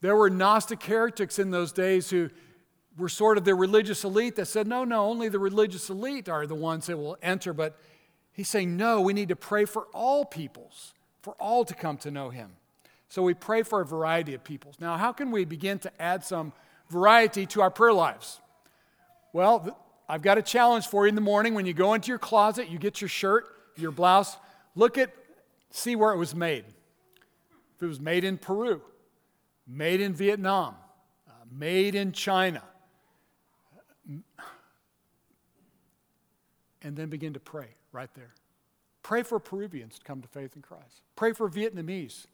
There 0.00 0.16
were 0.16 0.30
Gnostic 0.30 0.82
heretics 0.82 1.38
in 1.38 1.50
those 1.50 1.72
days 1.72 2.08
who 2.08 2.30
were 2.96 3.08
sort 3.08 3.36
of 3.36 3.44
the 3.44 3.54
religious 3.54 4.04
elite 4.04 4.36
that 4.36 4.46
said, 4.46 4.66
no, 4.66 4.84
no, 4.84 5.06
only 5.06 5.28
the 5.28 5.38
religious 5.38 5.90
elite 5.90 6.28
are 6.28 6.46
the 6.46 6.54
ones 6.54 6.86
that 6.86 6.96
will 6.96 7.18
enter. 7.20 7.52
But 7.52 7.78
he's 8.32 8.48
saying, 8.48 8.76
no, 8.76 9.00
we 9.00 9.12
need 9.12 9.28
to 9.28 9.36
pray 9.36 9.64
for 9.64 9.88
all 9.92 10.24
peoples, 10.24 10.94
for 11.20 11.34
all 11.34 11.64
to 11.64 11.74
come 11.74 11.96
to 11.98 12.10
know 12.10 12.30
him. 12.30 12.52
So 13.10 13.22
we 13.22 13.34
pray 13.34 13.64
for 13.64 13.80
a 13.80 13.84
variety 13.84 14.34
of 14.34 14.44
peoples. 14.44 14.76
Now, 14.80 14.96
how 14.96 15.12
can 15.12 15.32
we 15.32 15.44
begin 15.44 15.80
to 15.80 15.90
add 16.00 16.24
some 16.24 16.52
variety 16.88 17.44
to 17.46 17.60
our 17.60 17.70
prayer 17.70 17.92
lives? 17.92 18.40
Well, 19.32 19.76
I've 20.08 20.22
got 20.22 20.38
a 20.38 20.42
challenge 20.42 20.86
for 20.86 21.06
you 21.06 21.08
in 21.08 21.16
the 21.16 21.20
morning. 21.20 21.54
When 21.54 21.66
you 21.66 21.74
go 21.74 21.94
into 21.94 22.08
your 22.08 22.20
closet, 22.20 22.68
you 22.68 22.78
get 22.78 23.00
your 23.00 23.08
shirt, 23.08 23.46
your 23.76 23.90
blouse, 23.90 24.36
look 24.76 24.96
at 24.96 25.12
see 25.70 25.96
where 25.96 26.12
it 26.12 26.18
was 26.18 26.36
made. 26.36 26.64
If 27.76 27.82
it 27.82 27.86
was 27.86 28.00
made 28.00 28.22
in 28.22 28.38
Peru, 28.38 28.80
made 29.66 30.00
in 30.00 30.14
Vietnam, 30.14 30.76
uh, 31.28 31.32
made 31.50 31.96
in 31.96 32.12
China, 32.12 32.62
and 36.82 36.96
then 36.96 37.08
begin 37.08 37.32
to 37.32 37.40
pray 37.40 37.68
right 37.90 38.12
there. 38.14 38.34
Pray 39.02 39.24
for 39.24 39.40
Peruvians 39.40 39.98
to 39.98 40.04
come 40.04 40.22
to 40.22 40.28
faith 40.28 40.54
in 40.54 40.62
Christ. 40.62 41.02
Pray 41.16 41.32
for 41.32 41.50
Vietnamese 41.50 42.26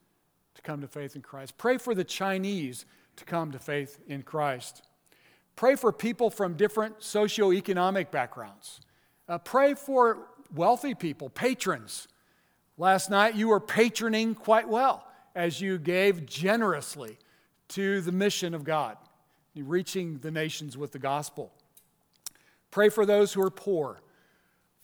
to 0.56 0.62
come 0.62 0.80
to 0.80 0.88
faith 0.88 1.14
in 1.14 1.22
Christ. 1.22 1.56
Pray 1.56 1.78
for 1.78 1.94
the 1.94 2.04
Chinese 2.04 2.84
to 3.16 3.24
come 3.24 3.52
to 3.52 3.58
faith 3.58 3.98
in 4.08 4.22
Christ. 4.22 4.82
Pray 5.54 5.76
for 5.76 5.92
people 5.92 6.28
from 6.28 6.54
different 6.54 7.00
socioeconomic 7.00 8.10
backgrounds. 8.10 8.80
Uh, 9.28 9.38
pray 9.38 9.74
for 9.74 10.28
wealthy 10.54 10.94
people, 10.94 11.30
patrons. 11.30 12.08
Last 12.76 13.10
night 13.10 13.34
you 13.34 13.48
were 13.48 13.60
patroning 13.60 14.36
quite 14.36 14.68
well 14.68 15.06
as 15.34 15.60
you 15.60 15.78
gave 15.78 16.26
generously 16.26 17.18
to 17.68 18.00
the 18.00 18.12
mission 18.12 18.54
of 18.54 18.64
God, 18.64 18.96
reaching 19.54 20.18
the 20.18 20.30
nations 20.30 20.76
with 20.76 20.92
the 20.92 20.98
gospel. 20.98 21.52
Pray 22.70 22.88
for 22.88 23.06
those 23.06 23.32
who 23.32 23.42
are 23.42 23.50
poor. 23.50 24.00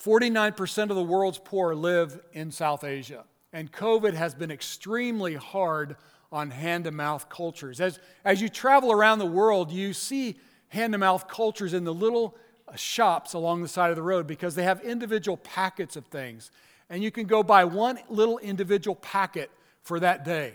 49% 0.03 0.91
of 0.91 0.97
the 0.97 1.03
world's 1.03 1.39
poor 1.39 1.75
live 1.75 2.21
in 2.33 2.51
South 2.51 2.83
Asia, 2.83 3.25
and 3.53 3.71
COVID 3.71 4.15
has 4.15 4.35
been 4.35 4.51
extremely 4.51 5.35
hard 5.35 5.97
on 6.31 6.51
hand 6.51 6.85
to 6.85 6.91
mouth 6.91 7.29
cultures. 7.29 7.81
As, 7.81 7.99
as 8.25 8.41
you 8.41 8.49
travel 8.49 8.91
around 8.91 9.19
the 9.19 9.27
world, 9.27 9.71
you 9.71 9.93
see 9.93 10.37
hand 10.69 10.93
to 10.95 10.99
mouth 10.99 11.29
cultures 11.29 11.75
in 11.75 11.85
the 11.85 11.93
little 11.93 12.37
uh, 12.67 12.75
shops 12.75 13.35
along 13.35 13.61
the 13.61 13.69
side 13.69 13.91
of 13.91 13.97
the 13.97 14.03
road 14.03 14.27
because 14.27 14.55
they 14.55 14.63
have 14.63 14.81
individual 14.81 15.37
packets 15.37 15.97
of 15.97 16.07
things. 16.07 16.51
And 16.89 17.03
you 17.03 17.11
can 17.11 17.27
go 17.27 17.43
buy 17.43 17.65
one 17.65 17.99
little 18.09 18.39
individual 18.39 18.97
packet 18.97 19.51
for 19.83 20.01
that 20.01 20.25
day 20.25 20.55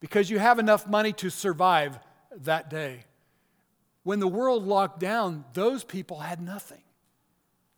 because 0.00 0.28
you 0.28 0.38
have 0.38 0.58
enough 0.58 0.86
money 0.86 1.12
to 1.14 1.30
survive 1.30 1.98
that 2.42 2.68
day. 2.68 3.04
When 4.02 4.20
the 4.20 4.28
world 4.28 4.66
locked 4.66 5.00
down, 5.00 5.46
those 5.54 5.82
people 5.82 6.18
had 6.18 6.42
nothing. 6.42 6.82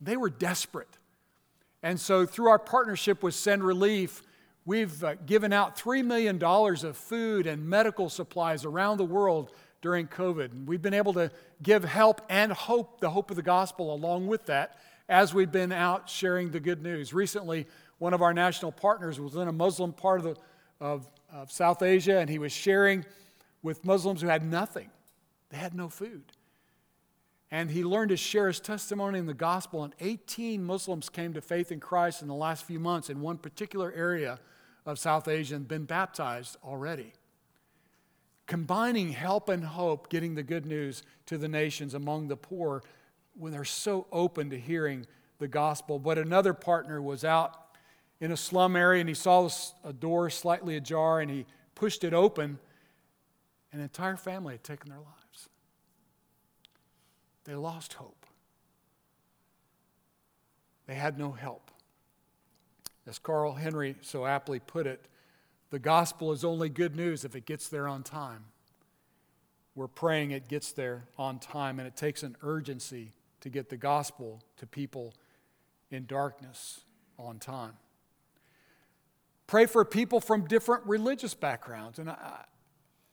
They 0.00 0.16
were 0.16 0.30
desperate. 0.30 0.95
And 1.86 2.00
so, 2.00 2.26
through 2.26 2.48
our 2.48 2.58
partnership 2.58 3.22
with 3.22 3.36
Send 3.36 3.62
Relief, 3.62 4.24
we've 4.64 5.04
uh, 5.04 5.14
given 5.24 5.52
out 5.52 5.78
$3 5.78 6.04
million 6.04 6.42
of 6.42 6.96
food 6.96 7.46
and 7.46 7.64
medical 7.64 8.08
supplies 8.08 8.64
around 8.64 8.96
the 8.96 9.04
world 9.04 9.52
during 9.82 10.08
COVID. 10.08 10.50
And 10.50 10.66
we've 10.66 10.82
been 10.82 10.94
able 10.94 11.12
to 11.12 11.30
give 11.62 11.84
help 11.84 12.22
and 12.28 12.50
hope, 12.50 12.98
the 12.98 13.10
hope 13.10 13.30
of 13.30 13.36
the 13.36 13.42
gospel, 13.42 13.94
along 13.94 14.26
with 14.26 14.46
that 14.46 14.80
as 15.08 15.32
we've 15.32 15.52
been 15.52 15.70
out 15.70 16.10
sharing 16.10 16.50
the 16.50 16.58
good 16.58 16.82
news. 16.82 17.14
Recently, 17.14 17.68
one 17.98 18.14
of 18.14 18.20
our 18.20 18.34
national 18.34 18.72
partners 18.72 19.20
was 19.20 19.36
in 19.36 19.46
a 19.46 19.52
Muslim 19.52 19.92
part 19.92 20.18
of, 20.18 20.24
the, 20.24 20.36
of, 20.84 21.08
of 21.32 21.52
South 21.52 21.82
Asia, 21.82 22.18
and 22.18 22.28
he 22.28 22.40
was 22.40 22.50
sharing 22.50 23.04
with 23.62 23.84
Muslims 23.84 24.22
who 24.22 24.26
had 24.26 24.44
nothing. 24.44 24.90
They 25.50 25.56
had 25.56 25.72
no 25.72 25.88
food. 25.88 26.32
And 27.50 27.70
he 27.70 27.84
learned 27.84 28.08
to 28.08 28.16
share 28.16 28.48
his 28.48 28.58
testimony 28.58 29.18
in 29.18 29.26
the 29.26 29.34
gospel, 29.34 29.84
and 29.84 29.94
18 30.00 30.64
Muslims 30.64 31.08
came 31.08 31.32
to 31.34 31.40
faith 31.40 31.70
in 31.70 31.78
Christ 31.78 32.22
in 32.22 32.28
the 32.28 32.34
last 32.34 32.64
few 32.64 32.80
months 32.80 33.08
in 33.08 33.20
one 33.20 33.38
particular 33.38 33.92
area 33.92 34.40
of 34.84 34.98
South 34.98 35.28
Asia 35.28 35.54
and 35.54 35.68
been 35.68 35.84
baptized 35.84 36.56
already 36.64 37.12
combining 38.46 39.10
help 39.10 39.48
and 39.48 39.64
hope, 39.64 40.08
getting 40.08 40.34
the 40.34 40.42
good 40.42 40.66
news 40.66 41.02
to 41.26 41.36
the 41.36 41.48
nations 41.48 41.94
among 41.94 42.28
the 42.28 42.36
poor 42.36 42.82
when 43.34 43.52
they're 43.52 43.64
so 43.64 44.06
open 44.12 44.50
to 44.50 44.58
hearing 44.58 45.06
the 45.38 45.48
gospel. 45.48 45.98
But 45.98 46.18
another 46.18 46.54
partner 46.54 47.02
was 47.02 47.24
out 47.24 47.56
in 48.20 48.32
a 48.32 48.36
slum 48.36 48.76
area 48.76 49.00
and 49.00 49.08
he 49.08 49.14
saw 49.14 49.48
a 49.84 49.92
door 49.92 50.30
slightly 50.30 50.76
ajar 50.76 51.20
and 51.20 51.30
he 51.30 51.44
pushed 51.74 52.04
it 52.04 52.14
open, 52.14 52.58
an 53.72 53.80
entire 53.80 54.16
family 54.16 54.54
had 54.54 54.64
taken 54.64 54.88
their 54.88 54.98
lives. 54.98 55.25
They 57.46 57.54
lost 57.54 57.94
hope. 57.94 58.26
They 60.86 60.94
had 60.94 61.18
no 61.18 61.32
help. 61.32 61.70
As 63.06 63.18
Carl 63.18 63.54
Henry 63.54 63.96
so 64.02 64.26
aptly 64.26 64.58
put 64.58 64.86
it, 64.86 65.06
the 65.70 65.78
gospel 65.78 66.32
is 66.32 66.44
only 66.44 66.68
good 66.68 66.96
news 66.96 67.24
if 67.24 67.34
it 67.34 67.46
gets 67.46 67.68
there 67.68 67.88
on 67.88 68.02
time. 68.02 68.44
We're 69.74 69.88
praying 69.88 70.30
it 70.30 70.48
gets 70.48 70.72
there 70.72 71.04
on 71.18 71.38
time, 71.38 71.78
and 71.78 71.86
it 71.86 71.96
takes 71.96 72.22
an 72.22 72.36
urgency 72.42 73.12
to 73.40 73.48
get 73.48 73.68
the 73.68 73.76
gospel 73.76 74.42
to 74.56 74.66
people 74.66 75.14
in 75.90 76.06
darkness 76.06 76.80
on 77.18 77.38
time. 77.38 77.74
Pray 79.46 79.66
for 79.66 79.84
people 79.84 80.20
from 80.20 80.46
different 80.46 80.84
religious 80.86 81.34
backgrounds. 81.34 81.98
And 81.98 82.10
I, 82.10 82.44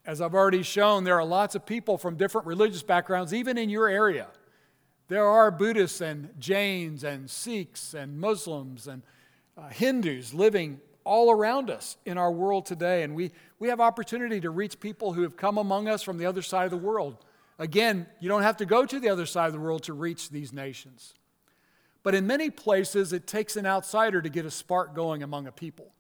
as 0.06 0.20
I've 0.20 0.34
already 0.34 0.64
shown, 0.64 1.04
there 1.04 1.18
are 1.18 1.26
lots 1.26 1.56
of 1.56 1.66
people 1.66 1.98
from 1.98 2.18
different 2.18 2.48
religious 2.48 2.84
backgrounds, 2.84 3.34
even 3.34 3.58
in 3.58 3.70
your 3.70 3.88
area. 3.88 4.28
There 5.08 5.26
are 5.26 5.52
Buddhists 5.52 6.02
and 6.02 6.30
Jains 6.40 7.04
and 7.04 7.30
Sikhs 7.30 7.94
and 7.94 8.20
Muslims 8.20 8.88
and 8.88 9.04
uh, 9.58 9.70
Hindus 9.70 10.34
living 10.34 10.82
all 11.04 11.32
around 11.32 11.70
us 11.70 11.98
in 12.06 12.18
our 12.18 12.32
world 12.32 12.66
today. 12.66 13.04
And 13.04 13.16
we, 13.16 13.32
we 13.60 13.68
have 13.70 13.80
opportunity 13.80 14.42
to 14.42 14.50
reach 14.50 14.80
people 14.80 15.14
who 15.14 15.22
have 15.22 15.38
come 15.38 15.58
among 15.58 15.88
us 15.88 16.02
from 16.02 16.18
the 16.18 16.26
other 16.26 16.42
side 16.42 16.66
of 16.66 16.72
the 16.72 16.78
world. 16.78 17.18
Again, 17.60 18.08
you 18.20 18.30
don't 18.30 18.44
have 18.44 18.58
to 18.58 18.66
go 18.66 18.86
to 18.86 19.00
the 19.00 19.10
other 19.10 19.26
side 19.26 19.48
of 19.48 19.54
the 19.54 19.60
world 19.60 19.84
to 19.84 19.94
reach 19.94 20.30
these 20.30 20.52
nations. 20.52 21.14
But 22.02 22.16
in 22.16 22.28
many 22.28 22.50
places, 22.50 23.14
it 23.14 23.28
takes 23.28 23.56
an 23.56 23.66
outsider 23.66 24.22
to 24.22 24.30
get 24.30 24.46
a 24.46 24.52
spark 24.52 24.96
going 24.96 25.24
among 25.24 25.48
a 25.48 25.52
people. 25.52 25.94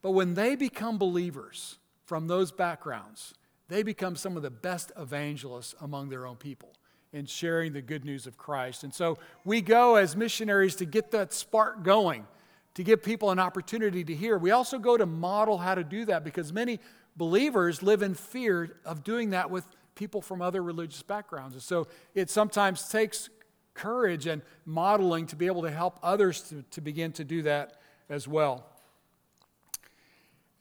But 0.00 0.12
when 0.12 0.34
they 0.34 0.54
become 0.54 0.96
believers 0.96 1.78
from 2.08 2.26
those 2.26 2.50
backgrounds, 2.50 3.34
they 3.68 3.82
become 3.82 4.16
some 4.16 4.34
of 4.34 4.42
the 4.42 4.50
best 4.50 4.90
evangelists 4.98 5.74
among 5.82 6.08
their 6.08 6.26
own 6.26 6.36
people 6.36 6.72
in 7.12 7.26
sharing 7.26 7.74
the 7.74 7.82
good 7.82 8.02
news 8.02 8.26
of 8.26 8.38
Christ. 8.38 8.82
And 8.82 8.94
so 8.94 9.18
we 9.44 9.60
go 9.60 9.96
as 9.96 10.16
missionaries 10.16 10.74
to 10.76 10.86
get 10.86 11.10
that 11.10 11.34
spark 11.34 11.82
going 11.82 12.26
to 12.74 12.82
give 12.82 13.02
people 13.02 13.30
an 13.30 13.38
opportunity 13.38 14.04
to 14.04 14.14
hear. 14.14 14.38
We 14.38 14.52
also 14.52 14.78
go 14.78 14.96
to 14.96 15.04
model 15.04 15.58
how 15.58 15.74
to 15.74 15.84
do 15.84 16.06
that 16.06 16.24
because 16.24 16.50
many 16.50 16.80
believers 17.14 17.82
live 17.82 18.02
in 18.02 18.14
fear 18.14 18.74
of 18.86 19.04
doing 19.04 19.30
that 19.30 19.50
with 19.50 19.66
people 19.94 20.22
from 20.22 20.40
other 20.40 20.62
religious 20.62 21.02
backgrounds. 21.02 21.54
And 21.56 21.62
so 21.62 21.88
it 22.14 22.30
sometimes 22.30 22.88
takes 22.88 23.28
courage 23.74 24.26
and 24.26 24.40
modeling 24.64 25.26
to 25.26 25.36
be 25.36 25.46
able 25.46 25.62
to 25.62 25.70
help 25.70 25.98
others 26.02 26.40
to, 26.48 26.64
to 26.70 26.80
begin 26.80 27.12
to 27.12 27.24
do 27.24 27.42
that 27.42 27.74
as 28.08 28.26
well. 28.26 28.64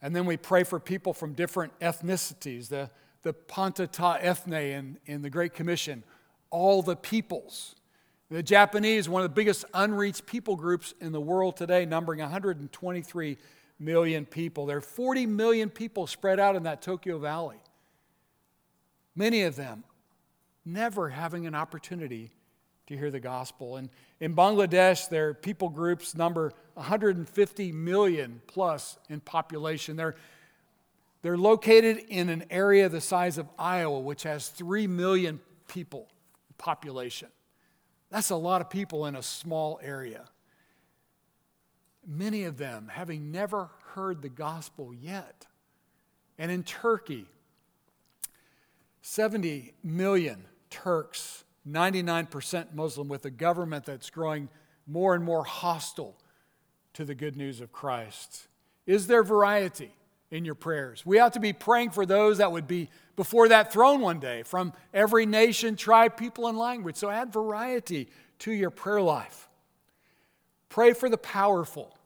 And 0.01 0.15
then 0.15 0.25
we 0.25 0.37
pray 0.37 0.63
for 0.63 0.79
people 0.79 1.13
from 1.13 1.33
different 1.33 1.77
ethnicities, 1.79 2.69
the, 2.69 2.89
the 3.23 3.33
Panta 3.33 3.87
Ta 3.87 4.17
Ethne 4.21 4.53
in, 4.53 4.97
in 5.05 5.21
the 5.21 5.29
Great 5.29 5.53
Commission, 5.53 6.03
all 6.49 6.81
the 6.81 6.95
peoples. 6.95 7.75
The 8.29 8.43
Japanese, 8.43 9.07
one 9.07 9.23
of 9.23 9.29
the 9.29 9.35
biggest 9.35 9.65
unreached 9.73 10.25
people 10.25 10.55
groups 10.55 10.93
in 10.99 11.13
the 11.13 11.21
world 11.21 11.55
today, 11.55 11.85
numbering 11.85 12.19
123 12.19 13.37
million 13.79 14.25
people. 14.25 14.65
There 14.65 14.77
are 14.77 14.81
40 14.81 15.25
million 15.25 15.69
people 15.69 16.07
spread 16.07 16.39
out 16.39 16.55
in 16.55 16.63
that 16.63 16.81
Tokyo 16.81 17.17
Valley. 17.19 17.57
Many 19.15 19.43
of 19.43 19.55
them 19.55 19.83
never 20.65 21.09
having 21.09 21.47
an 21.47 21.55
opportunity 21.55 22.31
to 22.87 22.97
hear 22.97 23.11
the 23.11 23.19
gospel. 23.19 23.75
And 23.75 23.89
in 24.19 24.35
Bangladesh, 24.35 25.09
their 25.09 25.33
people 25.33 25.69
groups 25.69 26.15
number 26.15 26.51
150 26.73 27.71
million 27.71 28.41
plus 28.47 28.97
in 29.09 29.19
population. 29.19 29.95
They're, 29.95 30.15
they're 31.21 31.37
located 31.37 31.97
in 32.09 32.29
an 32.29 32.45
area 32.49 32.89
the 32.89 33.01
size 33.01 33.37
of 33.37 33.47
Iowa, 33.59 33.99
which 33.99 34.23
has 34.23 34.49
3 34.49 34.87
million 34.87 35.39
people 35.67 36.07
population. 36.57 37.29
That's 38.09 38.29
a 38.29 38.35
lot 38.35 38.61
of 38.61 38.69
people 38.69 39.05
in 39.05 39.15
a 39.15 39.23
small 39.23 39.79
area. 39.83 40.25
Many 42.05 42.45
of 42.45 42.57
them 42.57 42.89
having 42.91 43.31
never 43.31 43.69
heard 43.93 44.21
the 44.21 44.29
gospel 44.29 44.93
yet. 44.93 45.45
And 46.37 46.49
in 46.49 46.63
Turkey, 46.63 47.25
70 49.01 49.73
million 49.83 50.45
Turks, 50.69 51.43
99% 51.67 52.73
Muslim, 52.73 53.07
with 53.07 53.25
a 53.25 53.29
government 53.29 53.85
that's 53.85 54.09
growing 54.09 54.49
more 54.87 55.13
and 55.15 55.23
more 55.23 55.43
hostile 55.43 56.15
to 56.93 57.05
the 57.05 57.15
good 57.15 57.35
news 57.35 57.61
of 57.61 57.71
Christ. 57.71 58.47
Is 58.85 59.07
there 59.07 59.23
variety 59.23 59.91
in 60.31 60.45
your 60.45 60.55
prayers? 60.55 61.05
We 61.05 61.19
ought 61.19 61.33
to 61.33 61.39
be 61.39 61.53
praying 61.53 61.91
for 61.91 62.05
those 62.05 62.37
that 62.37 62.51
would 62.51 62.67
be 62.67 62.89
before 63.15 63.49
that 63.49 63.73
throne 63.73 64.01
one 64.01 64.19
day 64.19 64.43
from 64.43 64.73
every 64.93 65.25
nation, 65.25 65.75
tribe, 65.75 66.17
people, 66.17 66.47
and 66.47 66.57
language. 66.57 66.95
So 66.95 67.09
add 67.09 67.33
variety 67.33 68.09
to 68.39 68.51
your 68.51 68.69
prayer 68.69 69.01
life. 69.01 69.49
Pray 70.69 70.93
for 70.93 71.09
the 71.09 71.17
powerful. 71.17 71.97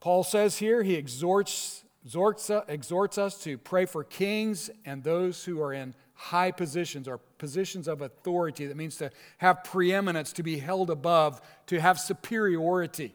Paul 0.00 0.22
says 0.22 0.58
here, 0.58 0.82
he 0.82 0.94
exhorts, 0.96 1.82
exhorts, 2.04 2.50
exhorts 2.68 3.16
us 3.16 3.42
to 3.44 3.56
pray 3.56 3.86
for 3.86 4.04
kings 4.04 4.68
and 4.84 5.02
those 5.02 5.44
who 5.44 5.62
are 5.62 5.72
in 5.72 5.94
high 6.14 6.50
positions 6.50 7.08
or 7.08 7.18
positions 7.38 7.88
of 7.88 8.00
authority. 8.00 8.66
That 8.66 8.76
means 8.76 8.96
to 8.96 9.10
have 9.38 9.64
preeminence, 9.64 10.32
to 10.34 10.42
be 10.42 10.58
held 10.58 10.90
above, 10.90 11.40
to 11.66 11.80
have 11.80 11.98
superiority. 11.98 13.14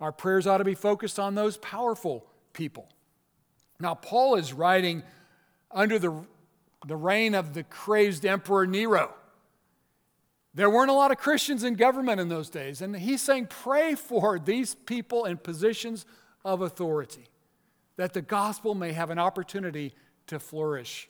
Our 0.00 0.12
prayers 0.12 0.46
ought 0.46 0.58
to 0.58 0.64
be 0.64 0.74
focused 0.74 1.18
on 1.18 1.34
those 1.34 1.56
powerful 1.58 2.26
people. 2.52 2.88
Now, 3.78 3.94
Paul 3.94 4.36
is 4.36 4.52
writing 4.52 5.02
under 5.70 5.98
the, 5.98 6.24
the 6.86 6.96
reign 6.96 7.34
of 7.34 7.54
the 7.54 7.64
crazed 7.64 8.24
Emperor 8.24 8.66
Nero. 8.66 9.14
There 10.54 10.68
weren't 10.68 10.90
a 10.90 10.94
lot 10.94 11.10
of 11.10 11.18
Christians 11.18 11.64
in 11.64 11.74
government 11.74 12.20
in 12.20 12.28
those 12.28 12.50
days. 12.50 12.82
And 12.82 12.94
he's 12.94 13.22
saying, 13.22 13.46
pray 13.46 13.94
for 13.94 14.38
these 14.38 14.74
people 14.74 15.24
in 15.24 15.38
positions 15.38 16.04
of 16.44 16.60
authority, 16.60 17.24
that 17.96 18.12
the 18.12 18.22
gospel 18.22 18.74
may 18.74 18.92
have 18.92 19.10
an 19.10 19.18
opportunity 19.18 19.94
to 20.26 20.38
flourish. 20.38 21.08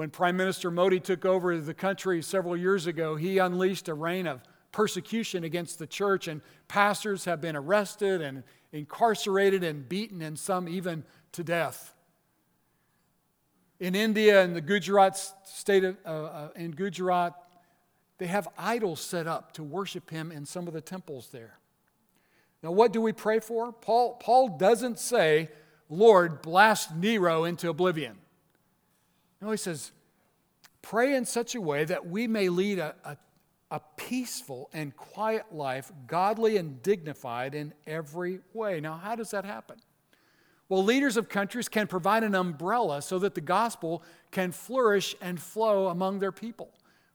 When 0.00 0.08
Prime 0.08 0.34
Minister 0.34 0.70
Modi 0.70 0.98
took 0.98 1.26
over 1.26 1.58
the 1.58 1.74
country 1.74 2.22
several 2.22 2.56
years 2.56 2.86
ago, 2.86 3.16
he 3.16 3.36
unleashed 3.36 3.86
a 3.86 3.92
reign 3.92 4.26
of 4.26 4.42
persecution 4.72 5.44
against 5.44 5.78
the 5.78 5.86
church, 5.86 6.26
and 6.26 6.40
pastors 6.68 7.26
have 7.26 7.42
been 7.42 7.54
arrested 7.54 8.22
and 8.22 8.42
incarcerated 8.72 9.62
and 9.62 9.86
beaten, 9.86 10.22
and 10.22 10.38
some 10.38 10.70
even 10.70 11.04
to 11.32 11.44
death. 11.44 11.94
In 13.78 13.94
India, 13.94 14.42
in 14.42 14.54
the 14.54 14.62
Gujarat 14.62 15.18
state 15.44 15.84
of, 15.84 15.98
uh, 16.06 16.08
uh, 16.08 16.48
in 16.56 16.70
Gujarat, 16.70 17.34
they 18.16 18.26
have 18.26 18.48
idols 18.56 19.02
set 19.02 19.26
up 19.26 19.52
to 19.52 19.62
worship 19.62 20.08
him 20.08 20.32
in 20.32 20.46
some 20.46 20.66
of 20.66 20.72
the 20.72 20.80
temples 20.80 21.28
there. 21.30 21.58
Now, 22.62 22.70
what 22.70 22.94
do 22.94 23.02
we 23.02 23.12
pray 23.12 23.38
for? 23.38 23.70
Paul, 23.70 24.14
Paul 24.14 24.56
doesn't 24.56 24.98
say, 24.98 25.50
Lord, 25.90 26.40
blast 26.40 26.96
Nero 26.96 27.44
into 27.44 27.68
oblivion. 27.68 28.16
No, 29.40 29.50
he 29.50 29.56
says, 29.56 29.92
pray 30.82 31.14
in 31.14 31.24
such 31.24 31.54
a 31.54 31.60
way 31.60 31.84
that 31.84 32.06
we 32.06 32.26
may 32.26 32.48
lead 32.48 32.78
a, 32.78 32.94
a, 33.04 33.16
a 33.70 33.80
peaceful 33.96 34.68
and 34.72 34.94
quiet 34.96 35.46
life, 35.52 35.90
godly 36.06 36.56
and 36.56 36.82
dignified 36.82 37.54
in 37.54 37.72
every 37.86 38.40
way. 38.52 38.80
Now, 38.80 38.96
how 38.96 39.16
does 39.16 39.30
that 39.30 39.44
happen? 39.44 39.78
Well, 40.68 40.84
leaders 40.84 41.16
of 41.16 41.28
countries 41.28 41.68
can 41.68 41.88
provide 41.88 42.22
an 42.22 42.34
umbrella 42.34 43.02
so 43.02 43.18
that 43.18 43.34
the 43.34 43.40
gospel 43.40 44.02
can 44.30 44.52
flourish 44.52 45.16
and 45.20 45.40
flow 45.40 45.88
among 45.88 46.20
their 46.20 46.32
people. 46.32 46.70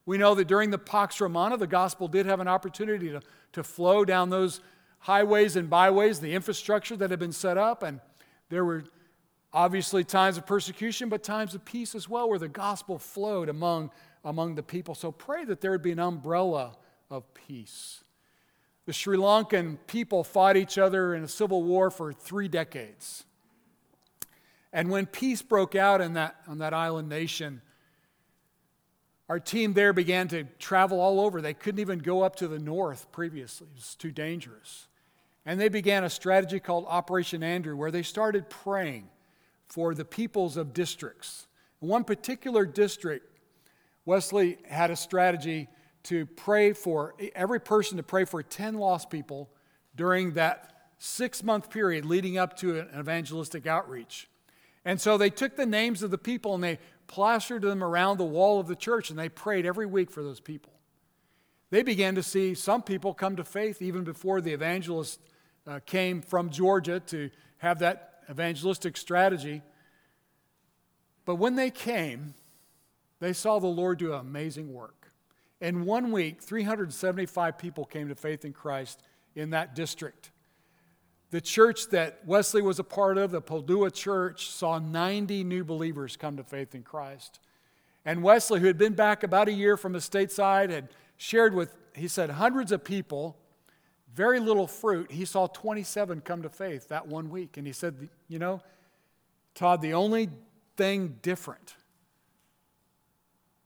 We 0.05 0.17
know 0.17 0.35
that 0.35 0.47
during 0.47 0.71
the 0.71 0.77
Pax 0.77 1.21
Romana, 1.21 1.57
the 1.57 1.65
gospel 1.65 2.07
did 2.07 2.25
have 2.25 2.39
an 2.39 2.47
opportunity 2.47 3.09
to, 3.09 3.21
to 3.53 3.63
flow 3.63 4.03
down 4.03 4.29
those 4.29 4.59
highways 4.99 5.55
and 5.55 5.69
byways, 5.69 6.19
the 6.19 6.33
infrastructure 6.33 6.97
that 6.97 7.11
had 7.11 7.19
been 7.19 7.31
set 7.31 7.57
up. 7.57 7.81
And 7.81 8.01
there 8.49 8.65
were 8.65 8.83
obviously 9.55 10.03
times 10.03 10.37
of 10.37 10.45
persecution, 10.45 11.07
but 11.07 11.23
times 11.23 11.55
of 11.55 11.63
peace 11.63 11.95
as 11.95 12.09
well, 12.09 12.29
where 12.29 12.37
the 12.37 12.49
gospel 12.49 12.99
flowed 12.99 13.47
among, 13.47 13.89
among 14.25 14.53
the 14.55 14.61
people. 14.61 14.93
So 14.93 15.13
pray 15.13 15.45
that 15.45 15.61
there 15.61 15.71
would 15.71 15.81
be 15.81 15.93
an 15.93 15.99
umbrella 15.99 16.75
of 17.09 17.33
peace. 17.33 18.03
The 18.85 18.91
Sri 18.91 19.17
Lankan 19.17 19.77
people 19.87 20.25
fought 20.25 20.57
each 20.57 20.77
other 20.77 21.15
in 21.15 21.23
a 21.23 21.27
civil 21.27 21.63
war 21.63 21.89
for 21.89 22.11
three 22.11 22.49
decades. 22.49 23.23
And 24.73 24.91
when 24.91 25.05
peace 25.05 25.41
broke 25.41 25.73
out 25.73 26.01
in 26.01 26.13
that, 26.13 26.35
on 26.47 26.57
that 26.57 26.73
island 26.73 27.07
nation, 27.07 27.61
our 29.29 29.39
team 29.39 29.73
there 29.73 29.93
began 29.93 30.27
to 30.27 30.43
travel 30.59 30.99
all 30.99 31.21
over. 31.21 31.41
They 31.41 31.53
couldn't 31.53 31.79
even 31.79 31.99
go 31.99 32.23
up 32.23 32.35
to 32.37 32.49
the 32.49 32.59
north 32.59 33.09
previously, 33.13 33.67
it 33.71 33.75
was 33.75 33.95
too 33.95 34.11
dangerous. 34.11 34.87
And 35.45 35.61
they 35.61 35.69
began 35.69 36.03
a 36.03 36.09
strategy 36.09 36.59
called 36.59 36.85
Operation 36.89 37.41
Andrew, 37.41 37.77
where 37.77 37.91
they 37.91 38.03
started 38.03 38.49
praying 38.49 39.07
for 39.67 39.93
the 39.93 40.05
peoples 40.05 40.57
of 40.57 40.73
districts. 40.73 41.47
In 41.81 41.87
one 41.87 42.03
particular 42.03 42.65
district, 42.65 43.31
Wesley 44.05 44.57
had 44.67 44.91
a 44.91 44.95
strategy 44.95 45.67
to 46.03 46.25
pray 46.25 46.73
for 46.73 47.15
every 47.33 47.59
person 47.59 47.97
to 47.97 48.03
pray 48.03 48.25
for 48.25 48.43
10 48.43 48.75
lost 48.75 49.09
people 49.09 49.49
during 49.95 50.33
that 50.33 50.71
six 50.97 51.43
month 51.43 51.69
period 51.69 52.05
leading 52.05 52.37
up 52.37 52.55
to 52.57 52.79
an 52.79 52.89
evangelistic 52.97 53.65
outreach. 53.65 54.29
And 54.85 55.01
so 55.01 55.17
they 55.17 55.31
took 55.31 55.55
the 55.55 55.65
names 55.65 56.03
of 56.03 56.11
the 56.11 56.17
people 56.17 56.53
and 56.53 56.63
they 56.63 56.79
plastered 57.07 57.63
them 57.63 57.83
around 57.83 58.17
the 58.17 58.25
wall 58.25 58.59
of 58.59 58.67
the 58.67 58.75
church, 58.75 59.09
and 59.09 59.17
they 59.17 59.29
prayed 59.29 59.65
every 59.65 59.85
week 59.85 60.11
for 60.11 60.23
those 60.23 60.39
people. 60.39 60.73
They 61.69 61.83
began 61.83 62.15
to 62.15 62.23
see 62.23 62.53
some 62.53 62.81
people 62.81 63.13
come 63.13 63.35
to 63.35 63.43
faith 63.43 63.81
even 63.81 64.03
before 64.03 64.41
the 64.41 64.53
evangelist 64.53 65.19
uh, 65.67 65.79
came 65.85 66.21
from 66.21 66.49
Georgia 66.49 66.99
to 67.01 67.29
have 67.57 67.79
that 67.79 68.14
evangelistic 68.29 68.97
strategy. 68.97 69.61
But 71.25 71.35
when 71.35 71.55
they 71.55 71.71
came, 71.71 72.33
they 73.19 73.33
saw 73.33 73.59
the 73.59 73.67
Lord 73.67 73.99
do 73.99 74.13
amazing 74.13 74.73
work. 74.73 75.11
In 75.61 75.85
one 75.85 76.11
week, 76.11 76.41
375 76.41 77.57
people 77.57 77.85
came 77.85 78.09
to 78.09 78.15
faith 78.15 78.45
in 78.45 78.53
Christ 78.53 79.01
in 79.35 79.51
that 79.51 79.73
district. 79.73 80.31
The 81.31 81.41
church 81.41 81.89
that 81.89 82.19
Wesley 82.25 82.61
was 82.61 82.79
a 82.79 82.83
part 82.83 83.17
of, 83.17 83.31
the 83.31 83.41
Poldua 83.41 83.91
Church, 83.91 84.49
saw 84.49 84.79
90 84.79 85.43
new 85.43 85.63
believers 85.63 86.17
come 86.17 86.37
to 86.37 86.43
faith 86.43 86.75
in 86.75 86.83
Christ. 86.83 87.39
And 88.05 88.21
Wesley, 88.21 88.59
who 88.59 88.67
had 88.67 88.77
been 88.77 88.93
back 88.93 89.23
about 89.23 89.47
a 89.47 89.51
year 89.51 89.75
from 89.77 89.95
his 89.95 90.07
stateside, 90.07 90.69
had 90.69 90.89
shared 91.17 91.55
with, 91.55 91.75
he 91.93 92.07
said, 92.07 92.29
hundreds 92.29 92.71
of 92.71 92.83
people, 92.83 93.37
very 94.15 94.39
little 94.39 94.65
fruit. 94.65 95.11
He 95.11 95.25
saw 95.25 95.47
27 95.47 96.21
come 96.21 96.41
to 96.41 96.49
faith 96.49 96.87
that 96.87 97.07
one 97.07 97.29
week. 97.29 97.57
And 97.57 97.67
he 97.67 97.73
said, 97.73 98.09
You 98.27 98.39
know, 98.39 98.61
Todd, 99.53 99.81
the 99.81 99.93
only 99.93 100.29
thing 100.77 101.17
different 101.21 101.75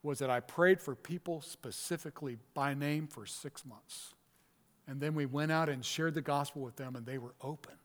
was 0.02 0.20
that 0.20 0.30
I 0.30 0.40
prayed 0.40 0.82
for 0.82 0.96
people 0.96 1.42
specifically 1.42 2.38
by 2.54 2.74
name 2.74 3.08
for 3.08 3.26
six 3.26 3.66
months. 3.66 4.14
And 4.88 5.00
then 5.00 5.14
we 5.14 5.26
went 5.26 5.52
out 5.52 5.70
and 5.70 5.86
shared 5.86 6.16
the 6.16 6.22
gospel 6.22 6.62
with 6.64 6.76
them, 6.78 6.96
and 6.96 7.06
they 7.06 7.18
were 7.18 7.36
open 7.42 7.76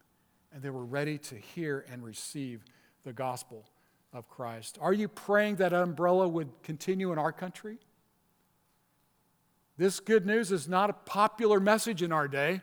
and 0.55 0.62
they 0.62 0.70
were 0.70 0.85
ready 0.85 1.18
to 1.18 1.35
hear 1.35 1.85
and 1.90 2.03
receive 2.03 2.64
the 3.03 3.12
gospel 3.12 3.64
of 4.12 4.29
Christ. 4.29 4.79
Are 4.81 4.92
you 4.92 5.09
praying 5.09 5.57
that 5.57 5.72
umbrella 5.72 6.29
would 6.29 6.48
continue 6.62 7.12
in 7.12 7.18
our 7.18 7.33
country? 7.33 7.79
This 9.76 10.00
good 10.00 10.26
news 10.26 10.52
is 10.52 10.68
not 10.68 10.90
a 10.90 10.92
popular 10.92 11.58
message 11.58 12.02
in 12.02 12.12
our 12.12 12.28
day. 12.28 12.62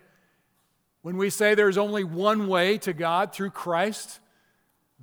When 1.01 1.17
we 1.17 1.29
say 1.29 1.55
there's 1.55 1.77
only 1.77 2.03
one 2.03 2.47
way 2.47 2.77
to 2.79 2.93
God 2.93 3.33
through 3.33 3.49
Christ, 3.51 4.19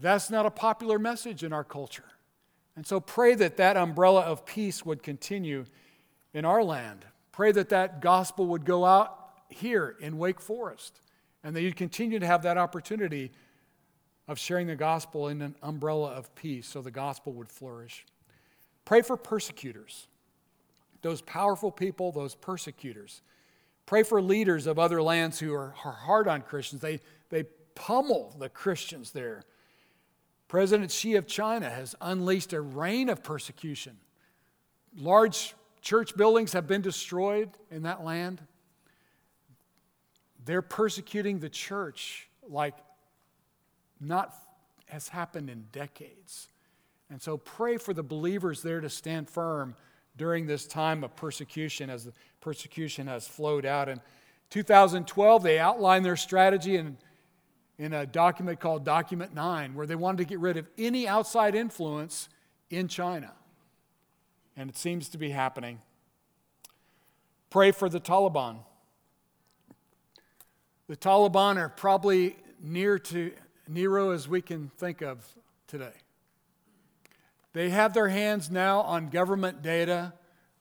that's 0.00 0.30
not 0.30 0.46
a 0.46 0.50
popular 0.50 0.98
message 0.98 1.42
in 1.42 1.52
our 1.52 1.64
culture. 1.64 2.04
And 2.76 2.86
so 2.86 3.00
pray 3.00 3.34
that 3.34 3.56
that 3.56 3.76
umbrella 3.76 4.22
of 4.22 4.46
peace 4.46 4.86
would 4.86 5.02
continue 5.02 5.64
in 6.32 6.44
our 6.44 6.62
land. 6.62 7.04
Pray 7.32 7.52
that 7.52 7.70
that 7.70 8.00
gospel 8.00 8.46
would 8.46 8.64
go 8.64 8.84
out 8.84 9.16
here 9.48 9.96
in 10.00 10.18
Wake 10.18 10.40
Forest, 10.40 11.00
and 11.42 11.56
that 11.56 11.62
you'd 11.62 11.76
continue 11.76 12.18
to 12.18 12.26
have 12.26 12.42
that 12.42 12.58
opportunity 12.58 13.32
of 14.28 14.38
sharing 14.38 14.66
the 14.66 14.76
gospel 14.76 15.28
in 15.28 15.40
an 15.40 15.54
umbrella 15.62 16.10
of 16.10 16.34
peace 16.34 16.66
so 16.66 16.82
the 16.82 16.90
gospel 16.90 17.32
would 17.32 17.48
flourish. 17.48 18.04
Pray 18.84 19.02
for 19.02 19.16
persecutors, 19.16 20.06
those 21.02 21.20
powerful 21.22 21.70
people, 21.70 22.12
those 22.12 22.34
persecutors. 22.34 23.22
Pray 23.86 24.02
for 24.02 24.20
leaders 24.20 24.66
of 24.66 24.78
other 24.78 25.02
lands 25.02 25.38
who 25.38 25.54
are 25.54 25.70
hard 25.70 26.28
on 26.28 26.42
Christians. 26.42 26.82
They, 26.82 27.00
they 27.30 27.44
pummel 27.74 28.34
the 28.38 28.48
Christians 28.48 29.12
there. 29.12 29.44
President 30.48 30.90
Xi 30.90 31.16
of 31.16 31.26
China 31.26 31.70
has 31.70 31.94
unleashed 32.00 32.52
a 32.52 32.60
reign 32.60 33.08
of 33.08 33.22
persecution. 33.22 33.96
Large 34.96 35.54
church 35.80 36.16
buildings 36.16 36.52
have 36.52 36.66
been 36.66 36.82
destroyed 36.82 37.50
in 37.70 37.82
that 37.82 38.04
land. 38.04 38.40
They're 40.44 40.62
persecuting 40.62 41.38
the 41.38 41.50
church 41.50 42.28
like 42.48 42.74
not 44.00 44.34
has 44.86 45.08
happened 45.08 45.50
in 45.50 45.66
decades. 45.72 46.48
And 47.10 47.20
so 47.20 47.36
pray 47.36 47.76
for 47.76 47.92
the 47.92 48.02
believers 48.02 48.62
there 48.62 48.80
to 48.80 48.90
stand 48.90 49.28
firm 49.28 49.76
during 50.18 50.46
this 50.46 50.66
time 50.66 51.02
of 51.02 51.16
persecution 51.16 51.88
as 51.88 52.04
the 52.04 52.12
persecution 52.40 53.06
has 53.06 53.26
flowed 53.26 53.64
out. 53.64 53.88
In 53.88 54.00
2012, 54.50 55.42
they 55.42 55.58
outlined 55.58 56.04
their 56.04 56.16
strategy 56.16 56.76
in, 56.76 56.98
in 57.78 57.94
a 57.94 58.04
document 58.04 58.60
called 58.60 58.84
Document 58.84 59.34
9, 59.34 59.74
where 59.74 59.86
they 59.86 59.94
wanted 59.94 60.18
to 60.18 60.24
get 60.24 60.40
rid 60.40 60.56
of 60.56 60.68
any 60.76 61.08
outside 61.08 61.54
influence 61.54 62.28
in 62.68 62.88
China. 62.88 63.32
And 64.56 64.68
it 64.68 64.76
seems 64.76 65.08
to 65.10 65.18
be 65.18 65.30
happening. 65.30 65.80
Pray 67.48 67.70
for 67.70 67.88
the 67.88 68.00
Taliban. 68.00 68.58
The 70.88 70.96
Taliban 70.96 71.56
are 71.56 71.68
probably 71.68 72.36
near 72.60 72.98
to 72.98 73.32
Nero 73.68 74.10
as 74.10 74.28
we 74.28 74.42
can 74.42 74.70
think 74.76 75.02
of 75.02 75.24
today. 75.66 75.92
They 77.52 77.70
have 77.70 77.94
their 77.94 78.08
hands 78.08 78.50
now 78.50 78.80
on 78.82 79.08
government 79.08 79.62
data 79.62 80.12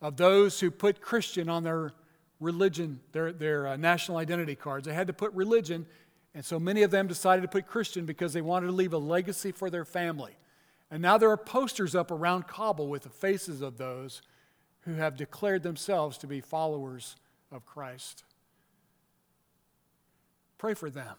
of 0.02 0.18
those 0.18 0.60
who 0.60 0.72
put 0.72 1.02
Christian 1.02 1.50
on 1.50 1.64
their 1.64 1.94
religion, 2.40 3.00
their, 3.12 3.32
their 3.32 3.68
uh, 3.68 3.78
national 3.78 4.18
identity 4.18 4.56
cards. 4.56 4.88
They 4.88 4.94
had 4.94 5.08
to 5.08 5.14
put 5.14 5.34
religion, 5.34 5.86
and 6.34 6.46
so 6.46 6.60
many 6.60 6.84
of 6.84 6.92
them 6.92 7.08
decided 7.08 7.42
to 7.42 7.48
put 7.48 7.68
Christian 7.68 8.06
because 8.06 8.34
they 8.34 8.42
wanted 8.42 8.68
to 8.68 8.74
leave 8.74 8.94
a 8.94 8.98
legacy 8.98 9.52
for 9.52 9.70
their 9.70 9.86
family. 9.86 10.36
And 10.90 11.02
now 11.02 11.18
there 11.18 11.32
are 11.32 11.38
posters 11.38 11.96
up 11.96 12.12
around 12.12 12.48
Kabul 12.48 12.88
with 12.88 13.04
the 13.04 13.10
faces 13.10 13.62
of 13.62 13.78
those 13.78 14.22
who 14.82 14.94
have 14.94 15.18
declared 15.18 15.64
themselves 15.64 16.18
to 16.20 16.28
be 16.28 16.40
followers 16.40 17.18
of 17.52 17.66
Christ. 17.66 18.24
Pray 20.58 20.74
for 20.74 20.90
them 20.90 21.16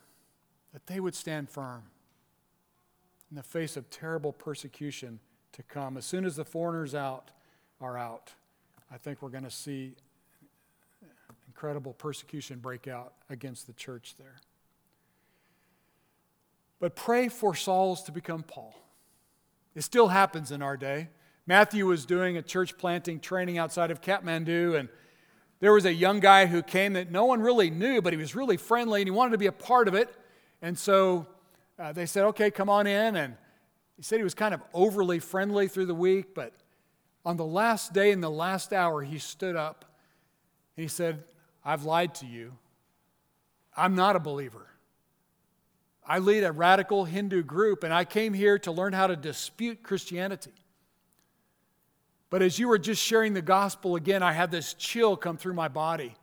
that 0.72 0.86
they 0.86 1.00
would 1.00 1.14
stand 1.14 1.50
firm 1.50 1.82
in 3.30 3.36
the 3.36 3.42
face 3.42 3.76
of 3.76 3.90
terrible 3.90 4.32
persecution 4.32 5.20
to 5.52 5.62
come. 5.62 5.96
As 5.96 6.04
soon 6.04 6.24
as 6.24 6.36
the 6.36 6.44
foreigners 6.44 6.94
out 6.94 7.30
are 7.80 7.96
out, 7.96 8.32
I 8.92 8.98
think 8.98 9.22
we're 9.22 9.28
going 9.28 9.44
to 9.44 9.50
see 9.50 9.94
incredible 11.46 11.92
persecution 11.92 12.60
break 12.60 12.86
out 12.86 13.14
against 13.30 13.66
the 13.66 13.72
church 13.72 14.14
there. 14.16 14.36
But 16.78 16.94
pray 16.94 17.28
for 17.28 17.54
Saul's 17.54 18.04
to 18.04 18.12
become 18.12 18.44
Paul. 18.44 18.74
It 19.74 19.82
still 19.82 20.08
happens 20.08 20.52
in 20.52 20.62
our 20.62 20.76
day. 20.76 21.08
Matthew 21.46 21.86
was 21.86 22.06
doing 22.06 22.36
a 22.36 22.42
church 22.42 22.78
planting 22.78 23.18
training 23.18 23.58
outside 23.58 23.90
of 23.90 24.00
Kathmandu, 24.00 24.78
and 24.78 24.88
there 25.60 25.72
was 25.72 25.84
a 25.84 25.92
young 25.92 26.20
guy 26.20 26.46
who 26.46 26.62
came 26.62 26.92
that 26.92 27.10
no 27.10 27.24
one 27.24 27.40
really 27.40 27.70
knew, 27.70 28.00
but 28.00 28.12
he 28.12 28.16
was 28.16 28.36
really 28.36 28.56
friendly 28.56 29.00
and 29.00 29.08
he 29.08 29.10
wanted 29.10 29.32
to 29.32 29.38
be 29.38 29.46
a 29.46 29.52
part 29.52 29.88
of 29.88 29.94
it. 29.94 30.14
And 30.62 30.78
so 30.78 31.26
uh, 31.78 31.92
they 31.92 32.06
said, 32.06 32.24
okay, 32.26 32.50
come 32.50 32.70
on 32.70 32.86
in. 32.86 33.16
And 33.16 33.36
he 33.98 34.02
said 34.04 34.18
he 34.18 34.24
was 34.24 34.34
kind 34.34 34.54
of 34.54 34.62
overly 34.72 35.18
friendly 35.18 35.66
through 35.66 35.86
the 35.86 35.94
week, 35.94 36.32
but 36.32 36.54
on 37.24 37.36
the 37.36 37.44
last 37.44 37.92
day, 37.92 38.12
in 38.12 38.20
the 38.20 38.30
last 38.30 38.72
hour, 38.72 39.02
he 39.02 39.18
stood 39.18 39.56
up 39.56 39.84
and 40.76 40.82
he 40.84 40.88
said, 40.88 41.24
I've 41.64 41.82
lied 41.82 42.14
to 42.16 42.26
you. 42.26 42.52
I'm 43.76 43.96
not 43.96 44.14
a 44.14 44.20
believer. 44.20 44.66
I 46.06 46.20
lead 46.20 46.44
a 46.44 46.52
radical 46.52 47.04
Hindu 47.04 47.42
group, 47.42 47.82
and 47.82 47.92
I 47.92 48.04
came 48.04 48.32
here 48.32 48.58
to 48.60 48.70
learn 48.72 48.92
how 48.92 49.08
to 49.08 49.16
dispute 49.16 49.82
Christianity. 49.82 50.54
But 52.30 52.40
as 52.40 52.56
you 52.58 52.68
were 52.68 52.78
just 52.78 53.02
sharing 53.02 53.34
the 53.34 53.42
gospel 53.42 53.96
again, 53.96 54.22
I 54.22 54.32
had 54.32 54.52
this 54.52 54.74
chill 54.74 55.16
come 55.16 55.36
through 55.36 55.54
my 55.54 55.68
body, 55.68 56.14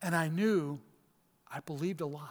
and 0.00 0.16
I 0.16 0.28
knew 0.28 0.80
I 1.52 1.60
believed 1.60 2.00
a 2.00 2.06
lie. 2.06 2.24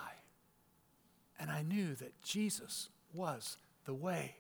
And 1.40 1.52
I 1.52 1.62
knew 1.62 1.94
that 1.96 2.22
Jesus 2.22 2.90
was 3.14 3.58
the 3.86 3.94
way. 3.94 4.36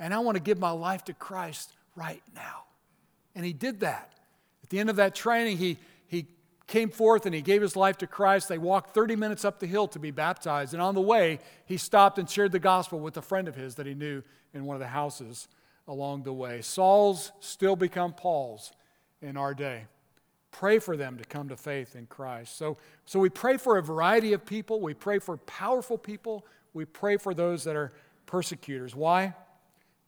And 0.00 0.14
I 0.14 0.18
want 0.20 0.36
to 0.36 0.42
give 0.42 0.58
my 0.58 0.70
life 0.70 1.04
to 1.04 1.14
Christ 1.14 1.72
right 1.94 2.22
now. 2.34 2.64
And 3.34 3.44
he 3.44 3.52
did 3.52 3.80
that. 3.80 4.10
At 4.64 4.70
the 4.70 4.80
end 4.80 4.90
of 4.90 4.96
that 4.96 5.14
training, 5.14 5.58
he, 5.58 5.76
he 6.08 6.26
came 6.66 6.90
forth 6.90 7.26
and 7.26 7.34
he 7.34 7.42
gave 7.42 7.60
his 7.60 7.76
life 7.76 7.98
to 7.98 8.06
Christ. 8.06 8.48
They 8.48 8.58
walked 8.58 8.94
30 8.94 9.14
minutes 9.16 9.44
up 9.44 9.60
the 9.60 9.66
hill 9.66 9.86
to 9.88 9.98
be 9.98 10.10
baptized. 10.10 10.72
And 10.72 10.82
on 10.82 10.94
the 10.94 11.00
way, 11.02 11.38
he 11.66 11.76
stopped 11.76 12.18
and 12.18 12.28
shared 12.28 12.50
the 12.50 12.58
gospel 12.58 12.98
with 12.98 13.16
a 13.18 13.22
friend 13.22 13.46
of 13.46 13.54
his 13.54 13.74
that 13.74 13.86
he 13.86 13.94
knew 13.94 14.22
in 14.54 14.64
one 14.64 14.74
of 14.74 14.80
the 14.80 14.88
houses 14.88 15.48
along 15.86 16.22
the 16.22 16.32
way. 16.32 16.62
Saul's 16.62 17.30
still 17.40 17.76
become 17.76 18.14
Paul's 18.14 18.72
in 19.20 19.36
our 19.36 19.52
day. 19.52 19.84
Pray 20.50 20.78
for 20.78 20.96
them 20.96 21.18
to 21.18 21.24
come 21.24 21.48
to 21.50 21.56
faith 21.56 21.94
in 21.94 22.06
Christ. 22.06 22.56
So, 22.56 22.78
so 23.04 23.20
we 23.20 23.28
pray 23.28 23.58
for 23.58 23.76
a 23.76 23.82
variety 23.82 24.32
of 24.32 24.46
people. 24.46 24.80
We 24.80 24.94
pray 24.94 25.18
for 25.18 25.36
powerful 25.36 25.98
people. 25.98 26.46
We 26.72 26.86
pray 26.86 27.18
for 27.18 27.34
those 27.34 27.64
that 27.64 27.76
are 27.76 27.92
persecutors. 28.26 28.94
Why? 28.94 29.34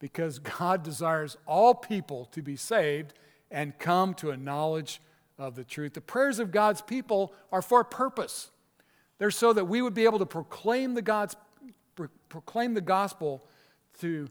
Because 0.02 0.40
God 0.40 0.82
desires 0.82 1.36
all 1.46 1.76
people 1.76 2.24
to 2.32 2.42
be 2.42 2.56
saved 2.56 3.14
and 3.52 3.78
come 3.78 4.14
to 4.14 4.30
a 4.30 4.36
knowledge 4.36 5.00
of 5.38 5.54
the 5.54 5.62
truth. 5.62 5.94
The 5.94 6.00
prayers 6.00 6.40
of 6.40 6.50
God's 6.50 6.82
people 6.82 7.32
are 7.52 7.62
for 7.62 7.80
a 7.80 7.84
purpose. 7.84 8.50
They're 9.18 9.30
so 9.30 9.52
that 9.52 9.66
we 9.66 9.80
would 9.80 9.94
be 9.94 10.04
able 10.04 10.18
to 10.18 10.26
proclaim 10.26 10.94
the 10.94 11.02
God's 11.02 11.36
proclaim 12.28 12.74
the 12.74 12.80
gospel 12.80 13.46
to 14.00 14.26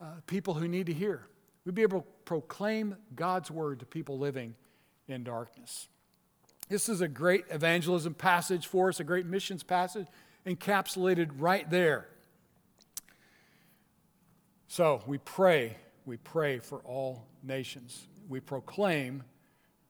uh, 0.00 0.06
people 0.26 0.54
who 0.54 0.66
need 0.66 0.86
to 0.86 0.94
hear. 0.94 1.26
We'd 1.66 1.74
be 1.74 1.82
able 1.82 2.00
to 2.00 2.06
proclaim 2.24 2.96
God's 3.14 3.50
word 3.50 3.80
to 3.80 3.86
people 3.86 4.18
living 4.18 4.54
in 5.08 5.24
darkness. 5.24 5.88
This 6.68 6.88
is 6.88 7.02
a 7.02 7.08
great 7.08 7.44
evangelism 7.50 8.14
passage 8.14 8.66
for 8.66 8.88
us, 8.88 9.00
a 9.00 9.04
great 9.04 9.26
missions 9.26 9.62
passage 9.62 10.06
encapsulated 10.46 11.30
right 11.36 11.68
there. 11.68 12.06
So 14.72 15.02
we 15.06 15.18
pray, 15.18 15.76
we 16.06 16.16
pray 16.16 16.58
for 16.58 16.78
all 16.78 17.26
nations. 17.42 18.06
We 18.26 18.40
proclaim 18.40 19.22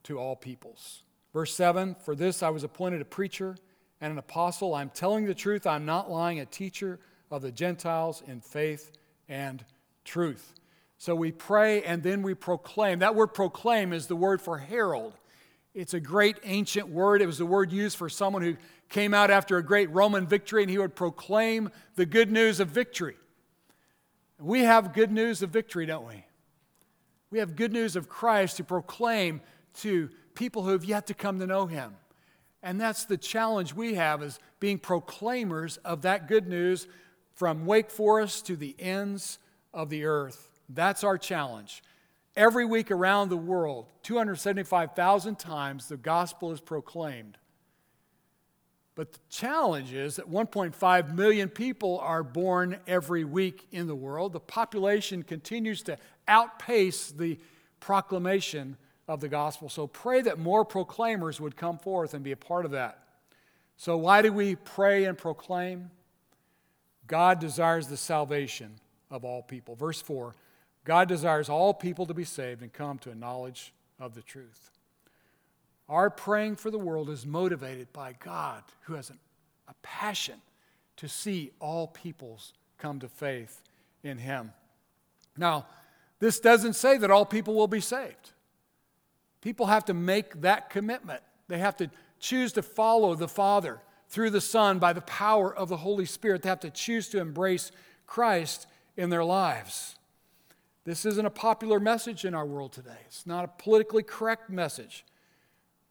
to 0.03 0.19
all 0.19 0.35
peoples. 0.35 1.05
Verse 1.33 1.55
7 1.55 1.95
For 2.05 2.17
this 2.17 2.43
I 2.43 2.49
was 2.49 2.65
appointed 2.65 3.01
a 3.01 3.05
preacher 3.05 3.57
and 4.01 4.11
an 4.11 4.19
apostle. 4.19 4.75
I'm 4.75 4.91
telling 4.91 5.27
the 5.27 5.37
truth, 5.37 5.69
I'm 5.69 5.87
not 5.87 6.11
lying, 6.11 6.41
a 6.41 6.47
teacher 6.47 6.99
of 7.31 7.43
the 7.43 7.53
Gentiles 7.53 8.25
in 8.27 8.41
faith 8.41 8.91
and 9.29 9.65
truth. 10.05 10.53
So 10.99 11.15
we 11.15 11.31
pray 11.31 11.85
and 11.85 12.03
then 12.03 12.23
we 12.23 12.35
proclaim. 12.35 12.99
That 12.99 13.15
word 13.15 13.29
proclaim 13.29 13.93
is 13.93 14.09
the 14.09 14.17
word 14.17 14.43
for 14.43 14.59
herald. 14.59 15.13
It's 15.75 15.95
a 15.95 16.01
great 16.01 16.39
ancient 16.43 16.89
word. 16.89 17.23
It 17.23 17.27
was 17.27 17.39
the 17.39 17.47
word 17.47 17.71
used 17.71 17.97
for 17.97 18.09
someone 18.09 18.43
who 18.43 18.57
came 18.89 19.15
out 19.15 19.31
after 19.31 19.59
a 19.59 19.63
great 19.63 19.91
Roman 19.91 20.27
victory 20.27 20.63
and 20.63 20.71
he 20.73 20.79
would 20.79 20.97
proclaim 20.97 21.71
the 21.95 22.05
good 22.05 22.33
news 22.33 22.59
of 22.59 22.67
victory. 22.67 23.15
We 24.43 24.61
have 24.63 24.93
good 24.93 25.13
news 25.13 25.43
of 25.43 25.51
victory, 25.51 25.87
don't 25.87 26.07
we? 26.07 26.25
We 27.31 27.39
have 27.39 27.55
good 27.55 27.73
news 27.73 27.97
of 27.97 28.09
Christ 28.09 28.57
to 28.57 28.65
proclaim 28.65 29.41
to 29.81 30.11
people 30.35 30.65
who 30.65 30.71
have 30.71 30.85
yet 30.85 31.07
to 31.07 31.15
come 31.15 31.39
to 31.39 31.47
know 31.47 31.67
him. 31.67 31.95
And 32.63 32.81
that's 32.81 33.05
the 33.05 33.17
challenge 33.17 33.75
we 33.75 33.95
have 33.95 34.23
is 34.23 34.39
being 34.61 34.79
proclaimers 34.79 35.79
of 35.79 36.03
that 36.03 36.29
good 36.29 36.49
news 36.49 36.87
from 37.35 37.67
Wake 37.67 37.91
Forest 37.91 38.47
to 38.47 38.57
the 38.57 38.77
ends 38.79 39.39
of 39.73 39.91
the 39.91 40.05
earth. 40.05 40.51
That's 40.69 41.05
our 41.05 41.19
challenge. 41.19 41.83
Every 42.37 42.65
week 42.65 42.91
around 42.91 43.29
the 43.29 43.37
world, 43.37 43.87
275,000 44.03 45.39
times 45.39 45.89
the 45.89 45.97
gospel 45.97 46.53
is 46.53 46.61
proclaimed. 46.61 47.39
But 48.95 49.13
the 49.13 49.19
challenge 49.31 49.95
is 49.95 50.17
that 50.17 50.31
1.5 50.31 51.15
million 51.15 51.49
people 51.49 51.99
are 52.01 52.23
born 52.23 52.79
every 52.87 53.25
week 53.25 53.67
in 53.73 53.87
the 53.87 53.95
world. 53.95 54.33
The 54.35 54.41
population 54.41 55.23
continues 55.23 55.83
to 55.85 55.97
outpace 56.29 57.11
the 57.11 57.39
proclamation 57.81 58.77
of 59.09 59.21
the 59.21 59.29
gospel. 59.29 59.69
So 59.69 59.87
pray 59.87 60.21
that 60.23 60.39
more 60.39 60.65
proclaimers 60.65 61.41
would 61.41 61.57
come 61.57 61.79
forth 61.79 62.13
and 62.13 62.23
be 62.23 62.33
a 62.33 62.37
part 62.37 62.65
of 62.65 62.73
that. 62.73 62.99
So, 63.77 63.97
why 63.97 64.23
do 64.23 64.33
we 64.33 64.55
pray 64.55 65.05
and 65.05 65.17
proclaim? 65.17 65.91
God 67.07 67.41
desires 67.41 67.89
the 67.89 67.97
salvation 67.97 68.77
of 69.11 69.25
all 69.25 69.43
people. 69.43 69.75
Verse 69.75 70.01
4 70.01 70.35
God 70.85 71.09
desires 71.09 71.49
all 71.49 71.73
people 71.75 72.07
to 72.07 72.15
be 72.15 72.25
saved 72.25 72.63
and 72.63 72.73
come 72.73 72.99
to 72.99 73.11
a 73.11 73.15
knowledge 73.15 73.73
of 73.99 74.15
the 74.15 74.23
truth. 74.23 74.72
Our 75.93 76.09
praying 76.09 76.57
for 76.57 76.71
the 76.71 76.79
world 76.79 77.11
is 77.11 77.27
motivated 77.27 77.93
by 77.93 78.15
God, 78.19 78.63
who 78.85 78.95
has 78.95 79.11
an, 79.11 79.19
a 79.69 79.75
passion 79.83 80.41
to 80.97 81.07
see 81.07 81.51
all 81.61 81.87
peoples 81.87 82.55
come 82.79 82.99
to 83.01 83.09
faith 83.09 83.61
in 84.03 84.17
Him. 84.17 84.55
Now, 85.37 85.67
this 86.19 86.41
doesn't 86.41 86.77
say 86.77 86.97
that 86.97 87.11
all 87.11 87.27
people 87.27 87.53
will 87.53 87.69
be 87.69 87.83
saved. 87.83 88.31
People 89.43 89.67
have 89.67 89.85
to 89.85 89.93
make 89.93 90.41
that 90.41 90.71
commitment. 90.71 91.21
They 91.49 91.59
have 91.59 91.77
to 91.77 91.91
choose 92.19 92.55
to 92.55 92.63
follow 92.63 93.15
the 93.15 93.29
Father 93.29 93.79
through 94.09 94.31
the 94.31 94.41
Son 94.41 94.79
by 94.79 94.95
the 94.95 95.03
power 95.03 95.55
of 95.55 95.69
the 95.69 95.77
Holy 95.77 96.07
Spirit. 96.07 96.41
They 96.41 96.49
have 96.49 96.61
to 96.61 96.71
choose 96.71 97.11
to 97.11 97.21
embrace 97.21 97.71
Christ 98.07 98.67
in 98.97 99.11
their 99.11 99.25
lives. 99.25 99.97
This 100.87 101.05
isn't 101.05 101.27
a 101.27 101.31
popular 101.31 101.79
message 101.79 102.25
in 102.25 102.35
our 102.35 102.47
world 102.47 102.73
today. 102.73 102.97
It's 103.09 103.27
not 103.27 103.45
a 103.45 103.49
politically 103.49 104.03
correct 104.03 104.49
message. 104.49 105.05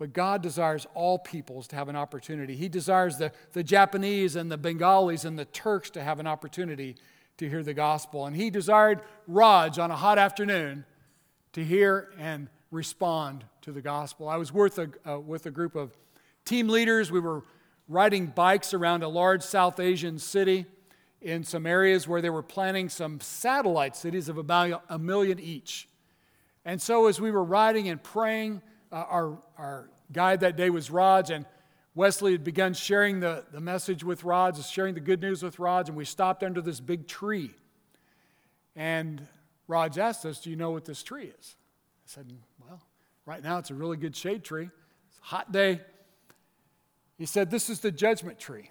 But 0.01 0.13
God 0.13 0.41
desires 0.41 0.87
all 0.95 1.19
peoples 1.19 1.67
to 1.67 1.75
have 1.75 1.87
an 1.87 1.95
opportunity. 1.95 2.55
He 2.55 2.69
desires 2.69 3.19
the, 3.19 3.31
the 3.53 3.63
Japanese 3.63 4.35
and 4.35 4.51
the 4.51 4.57
Bengalis 4.57 5.25
and 5.25 5.37
the 5.37 5.45
Turks 5.45 5.91
to 5.91 6.01
have 6.01 6.19
an 6.19 6.25
opportunity 6.25 6.95
to 7.37 7.47
hear 7.47 7.61
the 7.61 7.75
gospel. 7.75 8.25
And 8.25 8.35
He 8.35 8.49
desired 8.49 9.01
Raj 9.27 9.77
on 9.77 9.91
a 9.91 9.95
hot 9.95 10.17
afternoon 10.17 10.85
to 11.53 11.63
hear 11.63 12.09
and 12.17 12.47
respond 12.71 13.45
to 13.61 13.71
the 13.71 13.79
gospel. 13.79 14.27
I 14.27 14.37
was 14.37 14.51
with 14.51 14.79
a, 14.79 14.89
uh, 15.07 15.19
with 15.19 15.45
a 15.45 15.51
group 15.51 15.75
of 15.75 15.95
team 16.45 16.67
leaders. 16.67 17.11
We 17.11 17.19
were 17.19 17.43
riding 17.87 18.25
bikes 18.25 18.73
around 18.73 19.03
a 19.03 19.07
large 19.07 19.43
South 19.43 19.79
Asian 19.79 20.17
city 20.17 20.65
in 21.21 21.43
some 21.43 21.67
areas 21.67 22.07
where 22.07 22.23
they 22.23 22.31
were 22.31 22.41
planning 22.41 22.89
some 22.89 23.19
satellite 23.19 23.95
cities 23.95 24.29
of 24.29 24.39
about 24.39 24.83
a 24.89 24.97
million 24.97 25.39
each. 25.39 25.87
And 26.65 26.81
so, 26.81 27.05
as 27.05 27.21
we 27.21 27.29
were 27.29 27.43
riding 27.43 27.87
and 27.87 28.01
praying, 28.01 28.63
uh, 28.91 29.05
our, 29.09 29.37
our 29.57 29.89
guide 30.11 30.41
that 30.41 30.57
day 30.57 30.69
was 30.69 30.91
Raj, 30.91 31.29
and 31.29 31.45
Wesley 31.95 32.31
had 32.33 32.43
begun 32.43 32.73
sharing 32.73 33.19
the, 33.19 33.43
the 33.51 33.59
message 33.59 34.03
with 34.03 34.23
Raj, 34.23 34.63
sharing 34.65 34.93
the 34.93 35.01
good 35.01 35.21
news 35.21 35.43
with 35.43 35.59
Raj, 35.59 35.89
and 35.89 35.97
we 35.97 36.05
stopped 36.05 36.43
under 36.43 36.61
this 36.61 36.79
big 36.79 37.07
tree. 37.07 37.51
And 38.75 39.25
Raj 39.67 39.97
asked 39.97 40.25
us, 40.25 40.41
Do 40.41 40.49
you 40.49 40.55
know 40.55 40.71
what 40.71 40.85
this 40.85 41.03
tree 41.03 41.31
is? 41.39 41.55
I 42.05 42.07
said, 42.07 42.31
Well, 42.59 42.81
right 43.25 43.43
now 43.43 43.57
it's 43.57 43.71
a 43.71 43.75
really 43.75 43.97
good 43.97 44.15
shade 44.15 44.43
tree. 44.43 44.69
It's 45.09 45.19
a 45.19 45.25
hot 45.25 45.51
day. 45.51 45.81
He 47.17 47.25
said, 47.25 47.51
This 47.51 47.69
is 47.69 47.79
the 47.79 47.91
judgment 47.91 48.39
tree. 48.39 48.69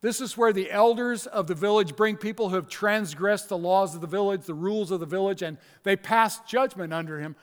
This 0.00 0.20
is 0.20 0.36
where 0.36 0.52
the 0.52 0.70
elders 0.70 1.26
of 1.28 1.46
the 1.46 1.54
village 1.54 1.94
bring 1.94 2.16
people 2.16 2.48
who 2.48 2.56
have 2.56 2.68
transgressed 2.68 3.48
the 3.48 3.56
laws 3.56 3.94
of 3.94 4.00
the 4.00 4.08
village, 4.08 4.42
the 4.42 4.54
rules 4.54 4.90
of 4.90 4.98
the 4.98 5.06
village, 5.06 5.42
and 5.42 5.58
they 5.84 5.94
pass 5.94 6.40
judgment 6.40 6.92
under 6.92 7.20
him, 7.20 7.36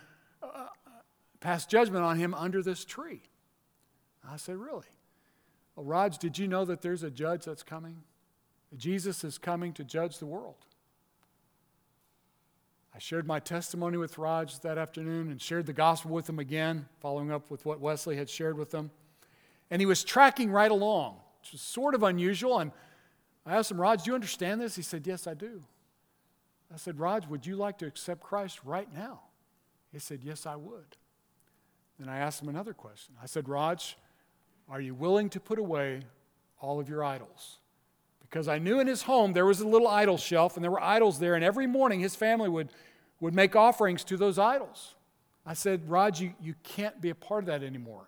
pass 1.39 1.65
judgment 1.65 2.03
on 2.03 2.17
him 2.17 2.33
under 2.33 2.61
this 2.61 2.85
tree. 2.85 3.21
I 4.27 4.37
said, 4.37 4.57
Really? 4.57 4.85
Well, 5.75 5.85
Raj, 5.85 6.17
did 6.17 6.37
you 6.37 6.47
know 6.47 6.65
that 6.65 6.81
there's 6.81 7.03
a 7.03 7.09
judge 7.09 7.45
that's 7.45 7.63
coming? 7.63 8.03
Jesus 8.77 9.23
is 9.23 9.37
coming 9.37 9.73
to 9.73 9.83
judge 9.83 10.19
the 10.19 10.25
world. 10.25 10.65
I 12.93 12.99
shared 12.99 13.25
my 13.25 13.39
testimony 13.39 13.97
with 13.97 14.17
Raj 14.17 14.59
that 14.59 14.77
afternoon 14.77 15.31
and 15.31 15.41
shared 15.41 15.65
the 15.65 15.73
gospel 15.73 16.11
with 16.11 16.27
him 16.27 16.39
again, 16.39 16.87
following 16.99 17.31
up 17.31 17.49
with 17.49 17.65
what 17.65 17.79
Wesley 17.79 18.17
had 18.17 18.29
shared 18.29 18.57
with 18.57 18.71
them. 18.71 18.91
And 19.71 19.81
he 19.81 19.85
was 19.85 20.03
tracking 20.03 20.51
right 20.51 20.71
along, 20.71 21.17
which 21.41 21.51
was 21.51 21.61
sort 21.61 21.95
of 21.95 22.03
unusual. 22.03 22.59
And 22.59 22.71
I 23.45 23.55
asked 23.55 23.71
him, 23.71 23.79
Raj, 23.79 24.03
do 24.03 24.11
you 24.11 24.15
understand 24.15 24.59
this? 24.59 24.75
He 24.75 24.81
said, 24.81 25.07
Yes, 25.07 25.27
I 25.27 25.33
do. 25.33 25.63
I 26.73 26.77
said, 26.77 26.99
Raj, 26.99 27.27
would 27.27 27.45
you 27.45 27.55
like 27.55 27.77
to 27.79 27.87
accept 27.87 28.21
Christ 28.21 28.59
right 28.63 28.91
now? 28.93 29.21
He 29.91 29.99
said, 29.99 30.19
Yes, 30.23 30.45
I 30.45 30.55
would. 30.55 30.97
Then 31.99 32.09
I 32.09 32.19
asked 32.19 32.41
him 32.41 32.49
another 32.49 32.73
question. 32.73 33.15
I 33.21 33.25
said, 33.25 33.49
Raj, 33.49 33.97
are 34.69 34.79
you 34.79 34.93
willing 34.93 35.29
to 35.31 35.39
put 35.39 35.59
away 35.59 36.01
all 36.61 36.79
of 36.79 36.87
your 36.87 37.03
idols? 37.03 37.57
Because 38.21 38.47
I 38.47 38.59
knew 38.59 38.79
in 38.79 38.87
his 38.87 39.03
home 39.03 39.33
there 39.33 39.45
was 39.45 39.59
a 39.59 39.67
little 39.67 39.87
idol 39.87 40.17
shelf 40.17 40.55
and 40.55 40.63
there 40.63 40.71
were 40.71 40.81
idols 40.81 41.19
there, 41.19 41.35
and 41.35 41.43
every 41.43 41.67
morning 41.67 41.99
his 41.99 42.15
family 42.15 42.47
would, 42.47 42.69
would 43.19 43.33
make 43.33 43.55
offerings 43.55 44.03
to 44.05 44.17
those 44.17 44.39
idols. 44.39 44.95
I 45.45 45.53
said, 45.53 45.89
Raj, 45.89 46.21
you, 46.21 46.33
you 46.41 46.53
can't 46.63 47.01
be 47.01 47.09
a 47.09 47.15
part 47.15 47.43
of 47.43 47.47
that 47.47 47.63
anymore. 47.63 48.05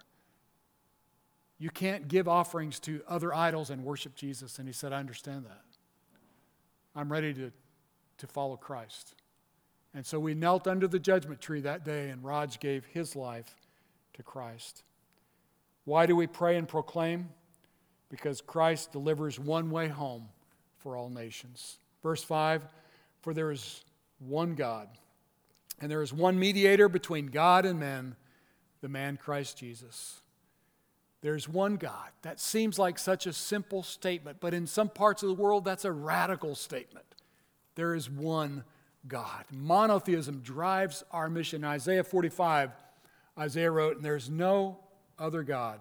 You 1.58 1.70
can't 1.70 2.08
give 2.08 2.28
offerings 2.28 2.80
to 2.82 3.02
other 3.08 3.34
idols 3.34 3.70
and 3.70 3.84
worship 3.84 4.16
Jesus. 4.16 4.58
And 4.58 4.68
he 4.68 4.74
said, 4.74 4.94
I 4.94 5.00
understand 5.00 5.46
that. 5.46 5.62
I'm 6.96 7.12
ready 7.12 7.34
to, 7.34 7.52
to 8.20 8.28
follow 8.28 8.58
Christ. 8.58 9.16
And 9.94 10.06
so 10.06 10.20
we 10.20 10.34
knelt 10.34 10.68
under 10.68 10.88
the 10.88 11.00
judgment 11.00 11.42
tree 11.42 11.62
that 11.62 11.84
day, 11.84 12.10
and 12.10 12.24
Raj 12.24 12.60
gave 12.60 12.86
his 12.86 13.16
life 13.16 13.61
to 14.22 14.30
Christ. 14.30 14.84
Why 15.86 16.06
do 16.06 16.16
we 16.16 16.28
pray 16.28 16.58
and 16.58 16.68
proclaim? 16.68 17.30
Because 18.10 18.42
Christ 18.42 18.92
delivers 18.92 19.40
one 19.40 19.72
way 19.72 19.88
home 19.88 20.30
for 20.78 20.96
all 20.96 21.10
nations. 21.10 21.78
Verse 22.04 22.24
5 22.24 22.64
For 23.22 23.34
there 23.34 23.52
is 23.52 23.84
one 24.20 24.56
God, 24.56 24.88
and 25.80 25.90
there 25.90 26.02
is 26.02 26.14
one 26.14 26.38
mediator 26.38 26.88
between 26.88 27.28
God 27.28 27.66
and 27.66 27.80
men, 27.80 28.16
the 28.82 28.90
man 28.90 29.18
Christ 29.18 29.58
Jesus 29.58 30.22
there's 31.22 31.48
one 31.48 31.76
God. 31.76 32.10
That 32.24 32.40
seems 32.40 32.80
like 32.80 32.98
such 32.98 33.28
a 33.28 33.34
simple 33.34 33.84
statement, 33.84 34.38
but 34.40 34.54
in 34.54 34.66
some 34.66 34.90
parts 34.90 35.22
of 35.22 35.30
the 35.30 35.36
world, 35.36 35.64
that's 35.64 35.86
a 35.86 35.92
radical 35.92 36.56
statement. 36.56 37.06
There 37.76 37.94
is 37.94 38.10
one 38.10 38.64
God. 39.08 39.46
Monotheism 39.52 40.40
drives 40.40 41.04
our 41.12 41.30
mission. 41.30 41.64
In 41.64 41.70
Isaiah 41.70 42.04
45, 42.04 42.72
Isaiah 43.38 43.72
wrote, 43.72 43.98
And 43.98 44.06
there's 44.06 44.30
no 44.30 44.80
other 45.18 45.44
God 45.44 45.80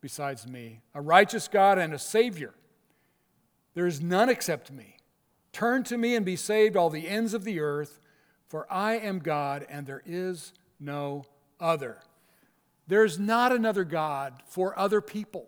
besides 0.00 0.46
me, 0.46 0.80
a 0.94 1.00
righteous 1.00 1.48
God 1.48 1.78
and 1.78 1.94
a 1.94 1.98
Savior. 1.98 2.52
There 3.74 3.86
is 3.86 4.02
none 4.02 4.28
except 4.28 4.70
me. 4.70 4.96
Turn 5.52 5.82
to 5.84 5.96
me 5.96 6.14
and 6.14 6.26
be 6.26 6.36
saved, 6.36 6.76
all 6.76 6.90
the 6.90 7.08
ends 7.08 7.32
of 7.32 7.44
the 7.44 7.60
earth, 7.60 8.00
for 8.46 8.70
I 8.70 8.98
am 8.98 9.20
God 9.20 9.66
and 9.68 9.86
there 9.86 10.02
is 10.04 10.52
no 10.78 11.24
other. 11.58 11.98
There's 12.86 13.18
not 13.18 13.52
another 13.52 13.84
God 13.84 14.42
for 14.46 14.78
other 14.78 15.00
people. 15.00 15.46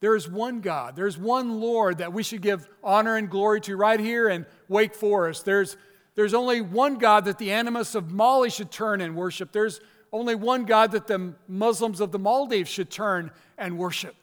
There's 0.00 0.28
one 0.28 0.60
God. 0.60 0.96
There's 0.96 1.18
one 1.18 1.60
Lord 1.60 1.98
that 1.98 2.12
we 2.12 2.22
should 2.22 2.42
give 2.42 2.68
honor 2.82 3.16
and 3.16 3.30
glory 3.30 3.60
to 3.62 3.76
right 3.76 4.00
here 4.00 4.28
in 4.28 4.46
Wake 4.68 4.94
Forest. 4.94 5.44
There's, 5.44 5.76
there's 6.14 6.34
only 6.34 6.60
one 6.60 6.96
God 6.96 7.24
that 7.26 7.38
the 7.38 7.52
animus 7.52 7.94
of 7.94 8.10
Mali 8.10 8.50
should 8.50 8.70
turn 8.70 9.00
and 9.00 9.16
worship. 9.16 9.52
There's 9.52 9.80
only 10.14 10.36
one 10.36 10.64
God 10.64 10.92
that 10.92 11.08
the 11.08 11.34
Muslims 11.48 12.00
of 12.00 12.12
the 12.12 12.20
Maldives 12.20 12.70
should 12.70 12.88
turn 12.88 13.32
and 13.58 13.76
worship. 13.76 14.14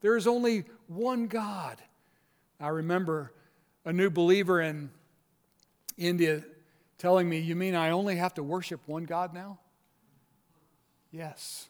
There 0.00 0.16
is 0.16 0.28
only 0.28 0.64
one 0.86 1.26
God. 1.26 1.82
I 2.60 2.68
remember 2.68 3.32
a 3.84 3.92
new 3.92 4.08
believer 4.08 4.60
in 4.60 4.88
India 5.98 6.44
telling 6.96 7.28
me, 7.28 7.40
You 7.40 7.56
mean 7.56 7.74
I 7.74 7.90
only 7.90 8.16
have 8.16 8.34
to 8.34 8.42
worship 8.44 8.80
one 8.86 9.04
God 9.04 9.34
now? 9.34 9.58
Yes, 11.10 11.68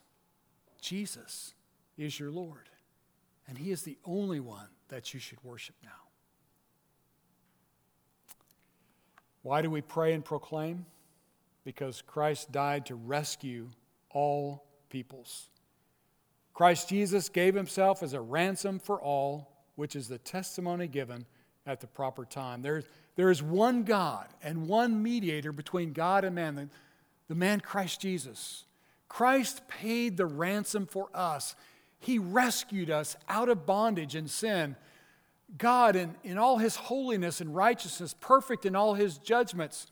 Jesus 0.82 1.54
is 1.96 2.20
your 2.20 2.30
Lord, 2.30 2.68
and 3.48 3.56
He 3.56 3.70
is 3.70 3.82
the 3.82 3.96
only 4.04 4.38
one 4.38 4.68
that 4.88 5.14
you 5.14 5.18
should 5.18 5.42
worship 5.42 5.76
now. 5.82 5.90
Why 9.40 9.62
do 9.62 9.70
we 9.70 9.80
pray 9.80 10.12
and 10.12 10.22
proclaim? 10.22 10.84
Because 11.66 12.00
Christ 12.00 12.52
died 12.52 12.86
to 12.86 12.94
rescue 12.94 13.70
all 14.10 14.64
peoples. 14.88 15.48
Christ 16.54 16.88
Jesus 16.88 17.28
gave 17.28 17.56
himself 17.56 18.04
as 18.04 18.12
a 18.12 18.20
ransom 18.20 18.78
for 18.78 19.00
all, 19.00 19.50
which 19.74 19.96
is 19.96 20.06
the 20.06 20.18
testimony 20.18 20.86
given 20.86 21.26
at 21.66 21.80
the 21.80 21.88
proper 21.88 22.24
time. 22.24 22.62
There, 22.62 22.84
there 23.16 23.32
is 23.32 23.42
one 23.42 23.82
God 23.82 24.28
and 24.44 24.68
one 24.68 25.02
mediator 25.02 25.50
between 25.50 25.92
God 25.92 26.24
and 26.24 26.36
man, 26.36 26.54
the, 26.54 26.68
the 27.26 27.34
man 27.34 27.58
Christ 27.58 28.00
Jesus. 28.00 28.62
Christ 29.08 29.66
paid 29.66 30.16
the 30.16 30.24
ransom 30.24 30.86
for 30.86 31.08
us. 31.12 31.56
He 31.98 32.20
rescued 32.20 32.90
us 32.90 33.16
out 33.28 33.48
of 33.48 33.66
bondage 33.66 34.14
and 34.14 34.30
sin. 34.30 34.76
God, 35.58 35.96
in, 35.96 36.14
in 36.22 36.38
all 36.38 36.58
his 36.58 36.76
holiness 36.76 37.40
and 37.40 37.56
righteousness, 37.56 38.14
perfect 38.20 38.64
in 38.64 38.76
all 38.76 38.94
his 38.94 39.18
judgments, 39.18 39.88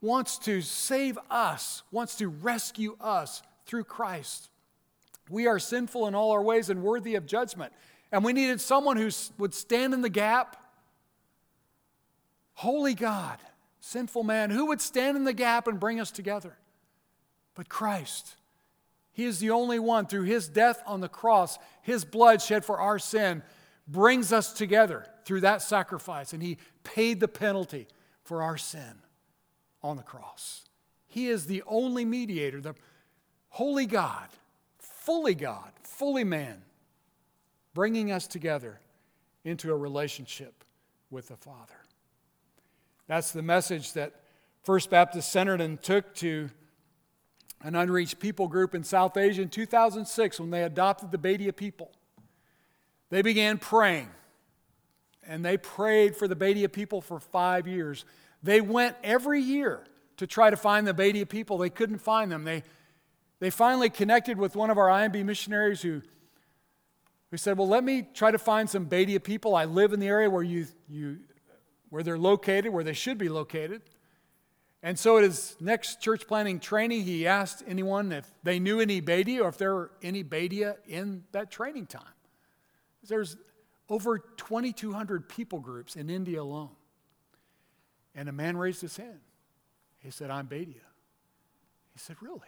wants 0.00 0.38
to 0.38 0.60
save 0.60 1.18
us, 1.30 1.82
wants 1.90 2.16
to 2.16 2.28
rescue 2.28 2.96
us 3.00 3.42
through 3.66 3.84
Christ. 3.84 4.48
We 5.28 5.46
are 5.46 5.58
sinful 5.58 6.06
in 6.06 6.14
all 6.14 6.30
our 6.30 6.42
ways 6.42 6.70
and 6.70 6.82
worthy 6.82 7.14
of 7.14 7.26
judgment. 7.26 7.72
And 8.10 8.24
we 8.24 8.32
needed 8.32 8.60
someone 8.60 8.96
who 8.96 9.10
would 9.38 9.52
stand 9.52 9.92
in 9.92 10.00
the 10.00 10.08
gap. 10.08 10.56
Holy 12.54 12.94
God, 12.94 13.38
sinful 13.80 14.22
man, 14.22 14.50
who 14.50 14.66
would 14.66 14.80
stand 14.80 15.16
in 15.16 15.24
the 15.24 15.32
gap 15.32 15.68
and 15.68 15.78
bring 15.78 16.00
us 16.00 16.10
together? 16.10 16.56
but 17.58 17.68
Christ. 17.68 18.36
He 19.12 19.24
is 19.24 19.40
the 19.40 19.50
only 19.50 19.80
one 19.80 20.06
through 20.06 20.22
his 20.22 20.48
death 20.48 20.80
on 20.86 21.00
the 21.00 21.08
cross, 21.08 21.58
his 21.82 22.04
blood 22.04 22.40
shed 22.40 22.64
for 22.64 22.78
our 22.78 23.00
sin, 23.00 23.42
brings 23.88 24.32
us 24.32 24.52
together 24.52 25.04
through 25.24 25.40
that 25.40 25.60
sacrifice. 25.60 26.32
And 26.32 26.40
he 26.40 26.58
paid 26.84 27.18
the 27.18 27.26
penalty 27.26 27.88
for 28.22 28.44
our 28.44 28.56
sin 28.56 28.94
on 29.82 29.96
the 29.96 30.02
cross. 30.02 30.64
He 31.06 31.28
is 31.28 31.46
the 31.46 31.62
only 31.66 32.04
mediator, 32.04 32.60
the 32.60 32.74
holy 33.48 33.86
God, 33.86 34.28
fully 34.78 35.34
God, 35.34 35.70
fully 35.82 36.24
man, 36.24 36.62
bringing 37.74 38.12
us 38.12 38.26
together 38.26 38.80
into 39.44 39.72
a 39.72 39.76
relationship 39.76 40.64
with 41.10 41.28
the 41.28 41.36
Father. 41.36 41.74
That's 43.06 43.32
the 43.32 43.42
message 43.42 43.94
that 43.94 44.12
First 44.62 44.90
Baptist 44.90 45.34
Centerton 45.34 45.80
took 45.80 46.14
to 46.16 46.50
an 47.62 47.74
unreached 47.74 48.20
people 48.20 48.48
group 48.48 48.74
in 48.74 48.84
South 48.84 49.16
Asia 49.16 49.42
in 49.42 49.48
2006 49.48 50.38
when 50.38 50.50
they 50.50 50.62
adopted 50.62 51.10
the 51.10 51.18
Badia 51.18 51.52
people. 51.52 51.90
They 53.10 53.22
began 53.22 53.58
praying, 53.58 54.10
and 55.26 55.44
they 55.44 55.56
prayed 55.56 56.14
for 56.14 56.28
the 56.28 56.36
Badia 56.36 56.68
people 56.68 57.00
for 57.00 57.18
five 57.18 57.66
years. 57.66 58.04
They 58.42 58.60
went 58.60 58.96
every 59.02 59.40
year 59.40 59.84
to 60.18 60.26
try 60.26 60.50
to 60.50 60.56
find 60.56 60.86
the 60.86 60.94
Badia 60.94 61.26
people. 61.26 61.58
They 61.58 61.70
couldn't 61.70 61.98
find 61.98 62.30
them. 62.30 62.44
They, 62.44 62.62
they 63.40 63.50
finally 63.50 63.90
connected 63.90 64.38
with 64.38 64.56
one 64.56 64.70
of 64.70 64.78
our 64.78 64.88
IMB 64.88 65.24
missionaries 65.24 65.82
who, 65.82 66.02
who 67.30 67.36
said, 67.36 67.56
Well, 67.56 67.68
let 67.68 67.84
me 67.84 68.06
try 68.14 68.30
to 68.30 68.38
find 68.38 68.68
some 68.68 68.84
Badia 68.84 69.20
people. 69.20 69.54
I 69.54 69.64
live 69.64 69.92
in 69.92 70.00
the 70.00 70.08
area 70.08 70.28
where, 70.28 70.42
you, 70.42 70.66
you, 70.88 71.18
where 71.88 72.02
they're 72.02 72.18
located, 72.18 72.72
where 72.72 72.84
they 72.84 72.92
should 72.92 73.18
be 73.18 73.28
located. 73.28 73.82
And 74.82 74.96
so 74.98 75.18
at 75.18 75.24
his 75.24 75.56
next 75.60 76.00
church 76.00 76.26
planting 76.28 76.60
training, 76.60 77.02
he 77.02 77.26
asked 77.26 77.64
anyone 77.66 78.12
if 78.12 78.30
they 78.44 78.60
knew 78.60 78.80
any 78.80 79.00
Badia 79.00 79.42
or 79.42 79.48
if 79.48 79.58
there 79.58 79.74
were 79.74 79.90
any 80.02 80.22
Badia 80.22 80.76
in 80.86 81.24
that 81.32 81.50
training 81.50 81.86
time. 81.86 82.02
There's 83.08 83.36
over 83.88 84.18
2,200 84.18 85.28
people 85.28 85.60
groups 85.60 85.96
in 85.96 86.10
India 86.10 86.42
alone. 86.42 86.70
And 88.18 88.28
a 88.28 88.32
man 88.32 88.56
raised 88.56 88.80
his 88.80 88.96
hand. 88.96 89.20
He 90.00 90.10
said, 90.10 90.28
I'm 90.28 90.46
Badia. 90.46 90.82
He 91.92 92.00
said, 92.00 92.16
Really? 92.20 92.40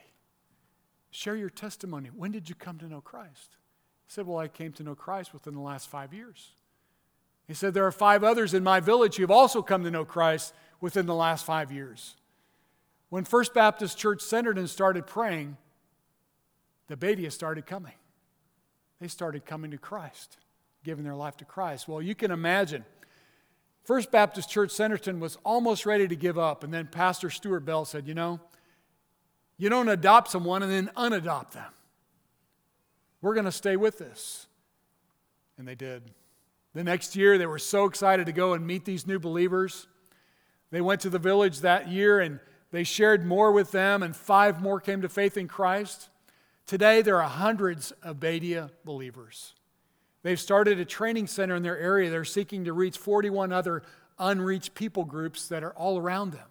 Share 1.12 1.36
your 1.36 1.48
testimony. 1.48 2.08
When 2.08 2.32
did 2.32 2.48
you 2.48 2.56
come 2.56 2.78
to 2.78 2.88
know 2.88 3.00
Christ? 3.00 3.56
He 4.04 4.12
said, 4.12 4.26
Well, 4.26 4.38
I 4.38 4.48
came 4.48 4.72
to 4.72 4.82
know 4.82 4.96
Christ 4.96 5.32
within 5.32 5.54
the 5.54 5.60
last 5.60 5.88
five 5.88 6.12
years. 6.12 6.50
He 7.46 7.54
said, 7.54 7.72
There 7.72 7.86
are 7.86 7.92
five 7.92 8.24
others 8.24 8.52
in 8.52 8.64
my 8.64 8.80
village 8.80 9.14
who 9.14 9.22
have 9.22 9.30
also 9.30 9.62
come 9.62 9.84
to 9.84 9.92
know 9.92 10.04
Christ 10.04 10.54
within 10.80 11.06
the 11.06 11.14
last 11.14 11.44
five 11.44 11.70
years. 11.70 12.16
When 13.08 13.22
First 13.22 13.54
Baptist 13.54 13.96
Church 13.96 14.18
Centerton 14.18 14.68
started 14.68 15.06
praying, 15.06 15.56
the 16.88 16.96
Badia 16.96 17.30
started 17.30 17.64
coming. 17.64 17.94
They 19.00 19.06
started 19.06 19.46
coming 19.46 19.70
to 19.70 19.78
Christ, 19.78 20.36
giving 20.82 21.04
their 21.04 21.14
life 21.14 21.36
to 21.36 21.44
Christ. 21.44 21.86
Well, 21.86 22.02
you 22.02 22.16
can 22.16 22.32
imagine. 22.32 22.84
First 23.90 24.12
Baptist 24.12 24.48
Church 24.48 24.70
Centerton 24.70 25.18
was 25.18 25.36
almost 25.44 25.84
ready 25.84 26.06
to 26.06 26.14
give 26.14 26.38
up, 26.38 26.62
and 26.62 26.72
then 26.72 26.86
Pastor 26.86 27.28
Stuart 27.28 27.64
Bell 27.64 27.84
said, 27.84 28.06
You 28.06 28.14
know, 28.14 28.38
you 29.58 29.68
don't 29.68 29.88
adopt 29.88 30.30
someone 30.30 30.62
and 30.62 30.70
then 30.70 30.92
unadopt 30.96 31.54
them. 31.54 31.72
We're 33.20 33.34
going 33.34 33.46
to 33.46 33.50
stay 33.50 33.74
with 33.74 33.98
this. 33.98 34.46
And 35.58 35.66
they 35.66 35.74
did. 35.74 36.04
The 36.72 36.84
next 36.84 37.16
year, 37.16 37.36
they 37.36 37.46
were 37.46 37.58
so 37.58 37.84
excited 37.86 38.26
to 38.26 38.32
go 38.32 38.52
and 38.52 38.64
meet 38.64 38.84
these 38.84 39.08
new 39.08 39.18
believers. 39.18 39.88
They 40.70 40.80
went 40.80 41.00
to 41.00 41.10
the 41.10 41.18
village 41.18 41.58
that 41.62 41.88
year 41.88 42.20
and 42.20 42.38
they 42.70 42.84
shared 42.84 43.26
more 43.26 43.50
with 43.50 43.72
them, 43.72 44.04
and 44.04 44.14
five 44.14 44.62
more 44.62 44.78
came 44.78 45.02
to 45.02 45.08
faith 45.08 45.36
in 45.36 45.48
Christ. 45.48 46.10
Today, 46.64 47.02
there 47.02 47.20
are 47.20 47.28
hundreds 47.28 47.90
of 48.04 48.20
Badia 48.20 48.70
believers. 48.84 49.54
They've 50.22 50.40
started 50.40 50.78
a 50.78 50.84
training 50.84 51.26
center 51.26 51.56
in 51.56 51.62
their 51.62 51.78
area. 51.78 52.10
They're 52.10 52.24
seeking 52.24 52.64
to 52.64 52.72
reach 52.72 52.98
41 52.98 53.52
other 53.52 53.82
unreached 54.18 54.74
people 54.74 55.04
groups 55.04 55.48
that 55.48 55.64
are 55.64 55.72
all 55.72 55.98
around 55.98 56.32
them. 56.32 56.48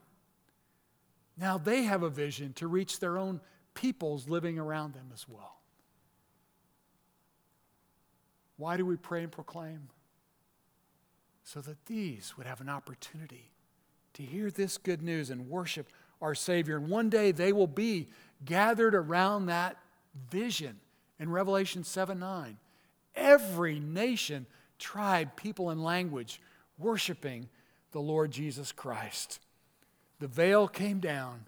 Now 1.38 1.58
they 1.58 1.84
have 1.84 2.04
a 2.04 2.10
vision 2.10 2.54
to 2.54 2.68
reach 2.68 3.00
their 3.00 3.18
own 3.18 3.42
peoples 3.74 4.28
living 4.28 4.58
around 4.58 4.94
them 4.94 5.12
as 5.14 5.28
well. 5.30 5.60
Why 8.58 8.76
do 8.76 8.86
we 8.86 8.98
pray 8.98 9.24
and 9.24 9.32
proclaim? 9.32 9.90
So 11.44 11.62
that 11.62 11.86
these 11.86 12.34
would 12.38 12.46
have 12.46 12.60
an 12.60 12.70
opportunity 12.70 13.52
to 14.14 14.24
hear 14.24 14.52
this 14.52 14.78
good 14.78 15.02
news 15.02 15.30
and 15.30 15.50
worship 15.50 15.88
our 16.22 16.36
Savior. 16.36 16.76
And 16.76 16.90
one 16.90 17.10
day 17.10 17.32
they 17.32 17.54
will 17.54 17.68
be 17.68 18.10
gathered 18.44 18.94
around 18.94 19.46
that 19.46 19.78
vision 20.30 20.80
in 21.20 21.30
Revelation 21.30 21.84
7 21.84 22.20
9. 22.20 22.58
Every 23.20 23.80
nation, 23.80 24.46
tribe, 24.80 25.36
people, 25.36 25.70
and 25.70 25.84
language 25.84 26.42
worshiping 26.78 27.50
the 27.92 28.00
Lord 28.00 28.32
Jesus 28.32 28.72
Christ. 28.72 29.40
The 30.20 30.28
veil 30.28 30.68
came 30.68 31.00
down, 31.00 31.46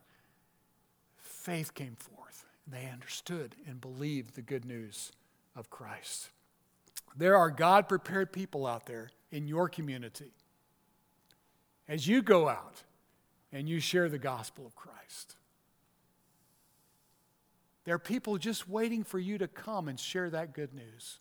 faith 1.17 1.73
came 1.73 1.95
forth. 1.95 2.45
They 2.67 2.89
understood 2.91 3.55
and 3.67 3.81
believed 3.81 4.35
the 4.35 4.41
good 4.41 4.65
news 4.65 5.11
of 5.55 5.69
Christ. 5.69 6.29
There 7.17 7.35
are 7.35 7.49
God 7.49 7.89
prepared 7.89 8.31
people 8.31 8.65
out 8.65 8.85
there 8.85 9.11
in 9.31 9.47
your 9.47 9.67
community. 9.67 10.31
As 11.87 12.07
you 12.07 12.21
go 12.21 12.47
out 12.47 12.83
and 13.51 13.67
you 13.67 13.79
share 13.79 14.07
the 14.07 14.17
gospel 14.17 14.65
of 14.65 14.75
Christ, 14.75 15.35
there 17.83 17.95
are 17.95 17.99
people 17.99 18.37
just 18.37 18.69
waiting 18.69 19.03
for 19.03 19.19
you 19.19 19.37
to 19.37 19.47
come 19.47 19.87
and 19.87 19.99
share 19.99 20.29
that 20.29 20.53
good 20.53 20.73
news. 20.73 21.19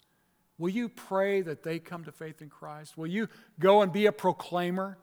Will 0.60 0.68
you 0.68 0.90
pray 0.90 1.40
that 1.40 1.62
they 1.62 1.78
come 1.78 2.04
to 2.04 2.12
faith 2.12 2.42
in 2.42 2.50
Christ? 2.50 2.98
Will 2.98 3.06
you 3.06 3.30
go 3.58 3.80
and 3.80 3.90
be 3.90 4.04
a 4.04 4.12
proclaimer 4.12 4.98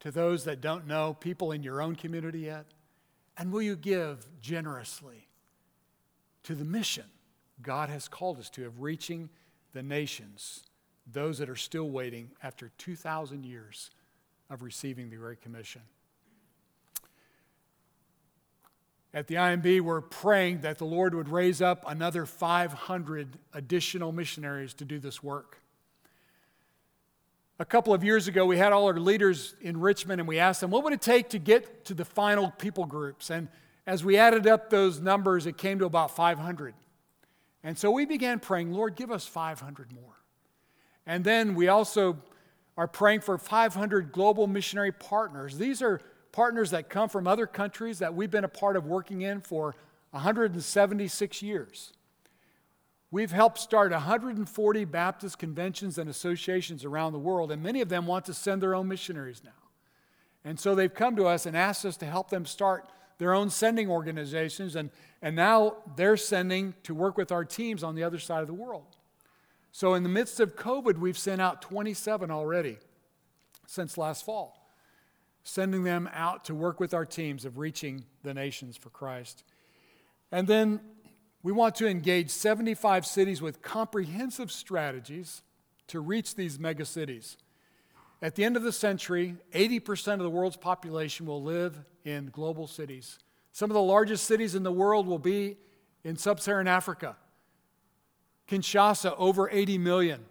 to 0.00 0.10
those 0.10 0.42
that 0.44 0.60
don't 0.60 0.88
know, 0.88 1.14
people 1.14 1.52
in 1.52 1.62
your 1.62 1.80
own 1.80 1.94
community 1.94 2.40
yet? 2.40 2.66
And 3.36 3.52
will 3.52 3.62
you 3.62 3.76
give 3.76 4.26
generously 4.40 5.28
to 6.42 6.56
the 6.56 6.64
mission 6.64 7.04
God 7.62 7.90
has 7.90 8.08
called 8.08 8.40
us 8.40 8.50
to 8.50 8.66
of 8.66 8.82
reaching 8.82 9.30
the 9.72 9.84
nations, 9.84 10.64
those 11.06 11.38
that 11.38 11.48
are 11.48 11.54
still 11.54 11.88
waiting 11.88 12.32
after 12.42 12.72
2,000 12.78 13.46
years 13.46 13.90
of 14.50 14.62
receiving 14.62 15.10
the 15.10 15.16
Great 15.16 15.40
Commission? 15.40 15.82
At 19.14 19.26
the 19.26 19.36
IMB, 19.36 19.80
we're 19.80 20.02
praying 20.02 20.60
that 20.60 20.78
the 20.78 20.84
Lord 20.84 21.14
would 21.14 21.30
raise 21.30 21.62
up 21.62 21.84
another 21.88 22.26
500 22.26 23.38
additional 23.54 24.12
missionaries 24.12 24.74
to 24.74 24.84
do 24.84 24.98
this 24.98 25.22
work. 25.22 25.58
A 27.58 27.64
couple 27.64 27.94
of 27.94 28.04
years 28.04 28.28
ago, 28.28 28.44
we 28.44 28.58
had 28.58 28.72
all 28.72 28.86
our 28.86 29.00
leaders 29.00 29.56
in 29.60 29.80
Richmond 29.80 30.20
and 30.20 30.28
we 30.28 30.38
asked 30.38 30.60
them, 30.60 30.70
what 30.70 30.84
would 30.84 30.92
it 30.92 31.00
take 31.00 31.30
to 31.30 31.38
get 31.38 31.86
to 31.86 31.94
the 31.94 32.04
final 32.04 32.50
people 32.52 32.84
groups? 32.84 33.30
And 33.30 33.48
as 33.86 34.04
we 34.04 34.18
added 34.18 34.46
up 34.46 34.68
those 34.68 35.00
numbers, 35.00 35.46
it 35.46 35.56
came 35.56 35.78
to 35.78 35.86
about 35.86 36.14
500. 36.14 36.74
And 37.64 37.76
so 37.76 37.90
we 37.90 38.04
began 38.04 38.38
praying, 38.38 38.72
Lord, 38.72 38.94
give 38.94 39.10
us 39.10 39.26
500 39.26 39.92
more. 39.92 40.20
And 41.06 41.24
then 41.24 41.54
we 41.54 41.68
also 41.68 42.18
are 42.76 42.86
praying 42.86 43.22
for 43.22 43.38
500 43.38 44.12
global 44.12 44.46
missionary 44.46 44.92
partners. 44.92 45.58
These 45.58 45.82
are 45.82 46.00
partners 46.32 46.70
that 46.70 46.88
come 46.88 47.08
from 47.08 47.26
other 47.26 47.46
countries 47.46 47.98
that 48.00 48.14
we've 48.14 48.30
been 48.30 48.44
a 48.44 48.48
part 48.48 48.76
of 48.76 48.86
working 48.86 49.22
in 49.22 49.40
for 49.40 49.74
176 50.10 51.42
years. 51.42 51.92
We've 53.10 53.30
helped 53.30 53.58
start 53.58 53.90
140 53.92 54.84
Baptist 54.84 55.38
conventions 55.38 55.96
and 55.96 56.10
associations 56.10 56.84
around 56.84 57.12
the 57.12 57.18
world, 57.18 57.50
and 57.50 57.62
many 57.62 57.80
of 57.80 57.88
them 57.88 58.06
want 58.06 58.26
to 58.26 58.34
send 58.34 58.62
their 58.62 58.74
own 58.74 58.88
missionaries 58.88 59.42
now. 59.42 59.50
And 60.44 60.60
so 60.60 60.74
they've 60.74 60.92
come 60.92 61.16
to 61.16 61.26
us 61.26 61.46
and 61.46 61.56
asked 61.56 61.84
us 61.84 61.96
to 61.98 62.06
help 62.06 62.30
them 62.30 62.44
start 62.44 62.90
their 63.18 63.34
own 63.34 63.50
sending 63.50 63.90
organizations, 63.90 64.76
and, 64.76 64.90
and 65.22 65.34
now 65.34 65.76
they're 65.96 66.16
sending 66.16 66.74
to 66.84 66.94
work 66.94 67.16
with 67.16 67.32
our 67.32 67.44
teams 67.44 67.82
on 67.82 67.94
the 67.94 68.04
other 68.04 68.18
side 68.18 68.42
of 68.42 68.46
the 68.46 68.54
world. 68.54 68.96
So, 69.72 69.94
in 69.94 70.02
the 70.02 70.08
midst 70.08 70.40
of 70.40 70.56
COVID, 70.56 70.98
we've 70.98 71.18
sent 71.18 71.40
out 71.40 71.60
27 71.62 72.30
already 72.30 72.78
since 73.66 73.98
last 73.98 74.24
fall, 74.24 74.57
sending 75.48 75.82
them 75.82 76.10
out 76.12 76.44
to 76.44 76.54
work 76.54 76.78
with 76.78 76.92
our 76.92 77.06
teams 77.06 77.46
of 77.46 77.56
reaching 77.56 78.04
the 78.22 78.34
nations 78.34 78.76
for 78.76 78.90
Christ. 78.90 79.44
And 80.30 80.46
then 80.46 80.80
we 81.42 81.52
want 81.52 81.74
to 81.76 81.88
engage 81.88 82.28
75 82.28 83.06
cities 83.06 83.40
with 83.40 83.62
comprehensive 83.62 84.52
strategies 84.52 85.42
to 85.86 86.00
reach 86.00 86.34
these 86.34 86.58
megacities. 86.58 87.36
At 88.20 88.34
the 88.34 88.44
end 88.44 88.58
of 88.58 88.62
the 88.62 88.72
century, 88.72 89.36
80% 89.54 90.14
of 90.14 90.18
the 90.18 90.28
world's 90.28 90.58
population 90.58 91.24
will 91.24 91.42
live 91.42 91.78
in 92.04 92.28
global 92.30 92.66
cities. 92.66 93.18
Some 93.52 93.70
of 93.70 93.74
the 93.74 93.80
largest 93.80 94.24
cities 94.24 94.54
in 94.54 94.64
the 94.64 94.72
world 94.72 95.06
will 95.06 95.18
be 95.18 95.56
in 96.04 96.18
sub 96.18 96.40
Saharan 96.40 96.68
Africa. 96.68 97.16
Kinshasa, 98.50 99.14
over 99.16 99.48
80 99.48 99.78
million. 99.78 100.26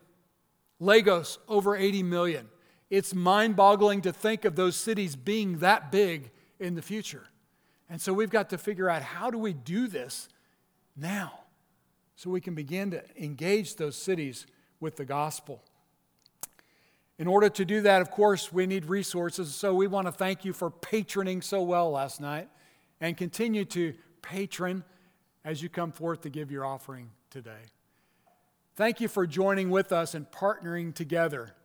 Lagos, 0.79 1.39
over 1.47 1.75
80 1.75 2.03
million. 2.03 2.49
It's 2.89 3.13
mind 3.13 3.55
boggling 3.55 4.01
to 4.01 4.13
think 4.13 4.45
of 4.45 4.55
those 4.55 4.75
cities 4.75 5.15
being 5.15 5.59
that 5.59 5.91
big 5.91 6.31
in 6.59 6.75
the 6.75 6.81
future. 6.81 7.25
And 7.89 8.01
so 8.01 8.13
we've 8.13 8.29
got 8.29 8.49
to 8.51 8.57
figure 8.57 8.89
out 8.89 9.01
how 9.01 9.29
do 9.29 9.37
we 9.37 9.53
do 9.53 9.87
this 9.87 10.29
now 10.95 11.39
so 12.15 12.29
we 12.29 12.41
can 12.41 12.55
begin 12.55 12.91
to 12.91 13.03
engage 13.21 13.75
those 13.75 13.95
cities 13.95 14.45
with 14.79 14.95
the 14.95 15.05
gospel. 15.05 15.61
In 17.19 17.27
order 17.27 17.49
to 17.49 17.65
do 17.65 17.81
that, 17.81 18.01
of 18.01 18.11
course, 18.11 18.53
we 18.53 18.67
need 18.67 18.85
resources. 18.85 19.53
So 19.53 19.73
we 19.73 19.87
want 19.87 20.07
to 20.07 20.11
thank 20.11 20.45
you 20.45 20.53
for 20.53 20.69
patroning 20.69 21.43
so 21.43 21.63
well 21.63 21.91
last 21.91 22.21
night 22.21 22.47
and 23.01 23.17
continue 23.17 23.65
to 23.65 23.93
patron 24.21 24.83
as 25.43 25.61
you 25.61 25.69
come 25.69 25.91
forth 25.91 26.21
to 26.21 26.29
give 26.29 26.51
your 26.51 26.65
offering 26.65 27.09
today. 27.29 27.63
Thank 28.75 29.01
you 29.01 29.07
for 29.07 29.25
joining 29.25 29.69
with 29.71 29.91
us 29.91 30.13
and 30.13 30.29
partnering 30.29 30.93
together. 30.93 31.55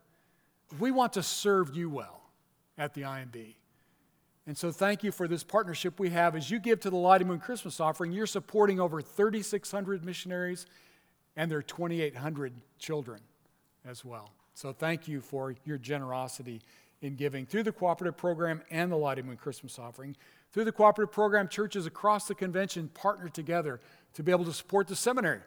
We 0.79 0.91
want 0.91 1.13
to 1.13 1.23
serve 1.23 1.75
you 1.75 1.89
well 1.89 2.21
at 2.77 2.93
the 2.93 3.01
IMB. 3.01 3.55
And 4.45 4.57
so, 4.57 4.71
thank 4.71 5.03
you 5.03 5.11
for 5.11 5.27
this 5.27 5.43
partnership 5.43 5.99
we 5.99 6.09
have. 6.09 6.35
As 6.35 6.51
you 6.51 6.59
give 6.59 6.81
to 6.81 6.89
the 6.89 6.97
Light 6.97 7.21
Lottie 7.21 7.25
Moon 7.25 7.39
Christmas 7.39 7.79
offering, 7.79 8.11
you're 8.11 8.27
supporting 8.27 8.79
over 8.79 9.01
3,600 9.01 10.03
missionaries 10.03 10.65
and 11.37 11.49
their 11.49 11.61
2,800 11.61 12.53
children 12.77 13.21
as 13.85 14.03
well. 14.03 14.31
So, 14.53 14.73
thank 14.73 15.07
you 15.07 15.21
for 15.21 15.55
your 15.63 15.77
generosity 15.77 16.61
in 17.01 17.15
giving 17.15 17.45
through 17.45 17.63
the 17.63 17.71
cooperative 17.71 18.17
program 18.17 18.61
and 18.69 18.91
the 18.91 18.95
Light 18.95 19.17
Lottie 19.17 19.21
Moon 19.21 19.37
Christmas 19.37 19.79
offering. 19.79 20.15
Through 20.51 20.65
the 20.65 20.71
cooperative 20.71 21.13
program, 21.13 21.47
churches 21.47 21.85
across 21.85 22.27
the 22.27 22.35
convention 22.35 22.89
partner 22.89 23.29
together 23.29 23.79
to 24.13 24.23
be 24.23 24.31
able 24.31 24.45
to 24.45 24.53
support 24.53 24.87
the 24.87 24.95
seminary, 24.95 25.39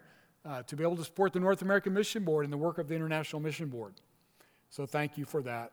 uh, 0.44 0.62
to 0.62 0.74
be 0.74 0.82
able 0.82 0.96
to 0.96 1.04
support 1.04 1.32
the 1.32 1.40
North 1.40 1.60
American 1.60 1.92
Mission 1.92 2.24
Board 2.24 2.44
and 2.44 2.52
the 2.52 2.58
work 2.58 2.78
of 2.78 2.88
the 2.88 2.94
International 2.94 3.40
Mission 3.40 3.68
Board. 3.68 3.94
So, 4.70 4.87
thank 4.87 5.16
you 5.16 5.24
for 5.24 5.42
that. 5.42 5.72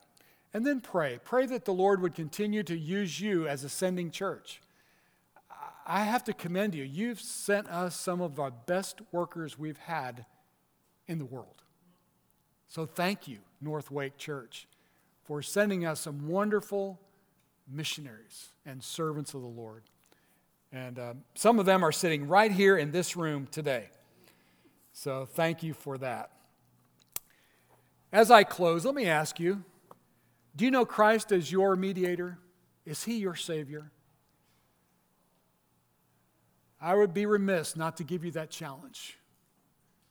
And 0.53 0.65
then 0.65 0.81
pray. 0.81 1.19
Pray 1.23 1.45
that 1.47 1.65
the 1.65 1.73
Lord 1.73 2.01
would 2.01 2.13
continue 2.13 2.63
to 2.63 2.77
use 2.77 3.19
you 3.19 3.47
as 3.47 3.63
a 3.63 3.69
sending 3.69 4.11
church. 4.11 4.61
I 5.85 6.03
have 6.03 6.23
to 6.25 6.33
commend 6.33 6.75
you. 6.75 6.83
You've 6.83 7.19
sent 7.19 7.67
us 7.67 7.95
some 7.95 8.21
of 8.21 8.39
our 8.39 8.51
best 8.51 9.01
workers 9.11 9.59
we've 9.59 9.77
had 9.77 10.25
in 11.07 11.19
the 11.19 11.25
world. 11.25 11.63
So 12.69 12.85
thank 12.85 13.27
you, 13.27 13.39
North 13.61 13.91
Wake 13.91 14.17
Church, 14.17 14.67
for 15.23 15.41
sending 15.41 15.85
us 15.85 15.99
some 16.01 16.27
wonderful 16.27 16.99
missionaries 17.69 18.49
and 18.65 18.83
servants 18.83 19.33
of 19.33 19.41
the 19.41 19.47
Lord. 19.47 19.83
And 20.71 20.97
um, 20.97 21.23
some 21.35 21.59
of 21.59 21.65
them 21.65 21.83
are 21.83 21.91
sitting 21.91 22.27
right 22.27 22.51
here 22.51 22.77
in 22.77 22.91
this 22.91 23.15
room 23.15 23.47
today. 23.51 23.89
So 24.91 25.25
thank 25.25 25.63
you 25.63 25.73
for 25.73 25.97
that. 25.99 26.31
As 28.13 28.29
I 28.29 28.43
close, 28.43 28.85
let 28.85 28.93
me 28.93 29.07
ask 29.07 29.39
you 29.39 29.63
do 30.55 30.65
you 30.65 30.71
know 30.71 30.85
Christ 30.85 31.31
as 31.31 31.51
your 31.51 31.75
mediator? 31.75 32.37
Is 32.85 33.03
he 33.03 33.15
your 33.15 33.35
Savior? 33.35 33.91
I 36.79 36.93
would 36.93 37.13
be 37.13 37.25
remiss 37.25 37.75
not 37.75 37.97
to 37.97 38.03
give 38.03 38.23
you 38.23 38.31
that 38.31 38.51
challenge. 38.51 39.17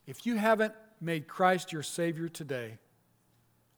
If 0.05 0.25
you 0.25 0.35
haven't 0.35 0.73
made 0.99 1.27
Christ 1.27 1.71
your 1.71 1.83
Savior 1.83 2.27
today, 2.27 2.77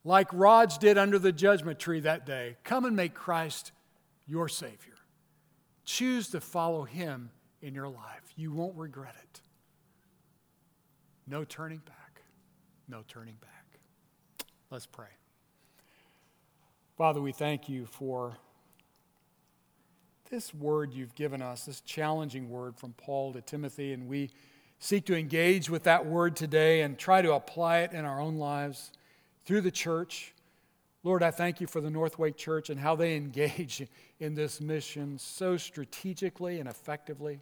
like 0.04 0.28
Rods 0.34 0.78
did 0.80 0.98
under 0.98 1.20
the 1.20 1.32
judgment 1.32 1.78
tree 1.78 2.00
that 2.00 2.26
day, 2.26 2.58
come 2.64 2.86
and 2.86 2.96
make 2.96 3.14
Christ 3.14 3.74
your 4.26 4.48
Savior. 4.48 4.96
Choose 5.84 6.30
to 6.30 6.42
follow 6.42 6.84
Him 6.84 7.30
in 7.62 7.76
your 7.76 7.90
life. 7.90 8.34
You 8.36 8.52
won't 8.54 8.76
regret 8.76 9.16
it. 9.22 9.42
No 11.28 11.44
turning 11.44 11.80
back. 11.80 12.22
No 12.88 13.04
turning 13.08 13.36
back. 13.42 13.55
Let's 14.76 14.86
pray. 14.86 15.08
Father, 16.98 17.22
we 17.22 17.32
thank 17.32 17.70
you 17.70 17.86
for 17.86 18.36
this 20.30 20.54
word 20.54 20.94
you've 20.94 21.16
given 21.16 21.42
us, 21.42 21.64
this 21.64 21.80
challenging 21.80 22.50
word 22.50 22.76
from 22.76 22.92
Paul 22.92 23.32
to 23.32 23.42
Timothy, 23.42 23.94
and 23.94 24.10
we 24.10 24.32
seek 24.80 25.06
to 25.06 25.16
engage 25.16 25.70
with 25.70 25.84
that 25.84 26.06
word 26.06 26.36
today 26.36 26.82
and 26.82 26.98
try 26.98 27.22
to 27.22 27.32
apply 27.36 27.84
it 27.84 27.94
in 27.94 28.04
our 28.04 28.20
own 28.20 28.36
lives 28.36 28.92
through 29.46 29.62
the 29.62 29.72
church. 29.72 30.34
Lord, 31.06 31.24
I 31.24 31.32
thank 31.32 31.62
you 31.62 31.68
for 31.68 31.80
the 31.80 31.90
North 31.90 32.20
Wake 32.20 32.36
Church 32.36 32.70
and 32.70 32.78
how 32.78 32.98
they 32.98 33.16
engage 33.16 33.82
in 34.20 34.36
this 34.36 34.60
mission 34.60 35.18
so 35.18 35.56
strategically 35.56 36.60
and 36.60 36.68
effectively. 36.68 37.40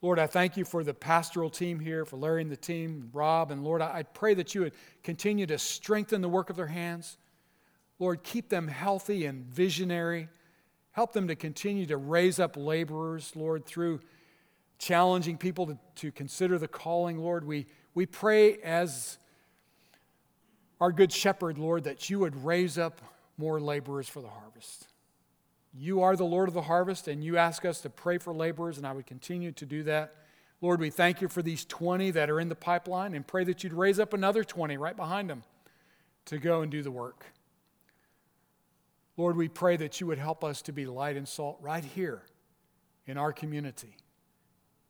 Lord, 0.00 0.18
I 0.18 0.28
thank 0.28 0.56
you 0.56 0.64
for 0.64 0.84
the 0.84 0.94
pastoral 0.94 1.50
team 1.50 1.80
here, 1.80 2.04
for 2.04 2.16
Larry 2.16 2.42
and 2.42 2.50
the 2.50 2.56
team, 2.56 3.10
Rob, 3.12 3.50
and 3.50 3.64
Lord, 3.64 3.82
I 3.82 4.04
pray 4.04 4.34
that 4.34 4.54
you 4.54 4.62
would 4.62 4.74
continue 5.02 5.46
to 5.46 5.58
strengthen 5.58 6.20
the 6.20 6.28
work 6.28 6.50
of 6.50 6.56
their 6.56 6.68
hands. 6.68 7.18
Lord, 7.98 8.22
keep 8.22 8.48
them 8.48 8.68
healthy 8.68 9.26
and 9.26 9.44
visionary. 9.46 10.28
Help 10.92 11.12
them 11.12 11.28
to 11.28 11.34
continue 11.34 11.86
to 11.86 11.96
raise 11.96 12.38
up 12.38 12.56
laborers, 12.56 13.32
Lord, 13.34 13.64
through 13.66 14.00
challenging 14.78 15.36
people 15.36 15.66
to, 15.66 15.78
to 15.96 16.12
consider 16.12 16.58
the 16.58 16.68
calling, 16.68 17.18
Lord. 17.18 17.44
We, 17.44 17.66
we 17.94 18.06
pray 18.06 18.58
as 18.58 19.18
our 20.80 20.92
good 20.92 21.12
shepherd, 21.12 21.58
Lord, 21.58 21.84
that 21.84 22.08
you 22.08 22.20
would 22.20 22.44
raise 22.44 22.78
up 22.78 23.00
more 23.36 23.60
laborers 23.60 24.08
for 24.08 24.20
the 24.20 24.28
harvest. 24.28 24.86
You 25.80 26.02
are 26.02 26.16
the 26.16 26.24
Lord 26.24 26.48
of 26.48 26.54
the 26.54 26.62
harvest, 26.62 27.06
and 27.06 27.22
you 27.22 27.36
ask 27.36 27.64
us 27.64 27.80
to 27.82 27.90
pray 27.90 28.18
for 28.18 28.34
laborers, 28.34 28.78
and 28.78 28.86
I 28.86 28.92
would 28.92 29.06
continue 29.06 29.52
to 29.52 29.64
do 29.64 29.84
that. 29.84 30.12
Lord, 30.60 30.80
we 30.80 30.90
thank 30.90 31.20
you 31.22 31.28
for 31.28 31.40
these 31.40 31.64
20 31.64 32.10
that 32.10 32.28
are 32.28 32.40
in 32.40 32.48
the 32.48 32.56
pipeline 32.56 33.14
and 33.14 33.24
pray 33.24 33.44
that 33.44 33.62
you'd 33.62 33.72
raise 33.72 34.00
up 34.00 34.12
another 34.12 34.42
20 34.42 34.76
right 34.76 34.96
behind 34.96 35.30
them 35.30 35.44
to 36.24 36.38
go 36.38 36.62
and 36.62 36.72
do 36.72 36.82
the 36.82 36.90
work. 36.90 37.26
Lord, 39.16 39.36
we 39.36 39.46
pray 39.46 39.76
that 39.76 40.00
you 40.00 40.08
would 40.08 40.18
help 40.18 40.42
us 40.42 40.62
to 40.62 40.72
be 40.72 40.84
light 40.84 41.16
and 41.16 41.28
salt 41.28 41.58
right 41.60 41.84
here 41.84 42.22
in 43.06 43.16
our 43.16 43.32
community 43.32 43.96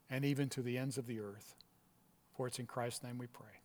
and 0.08 0.24
even 0.24 0.48
to 0.48 0.62
the 0.62 0.78
ends 0.78 0.96
of 0.96 1.06
the 1.06 1.20
earth. 1.20 1.54
For 2.34 2.46
it's 2.46 2.58
in 2.58 2.66
Christ's 2.66 3.04
name 3.04 3.18
we 3.18 3.26
pray. 3.26 3.57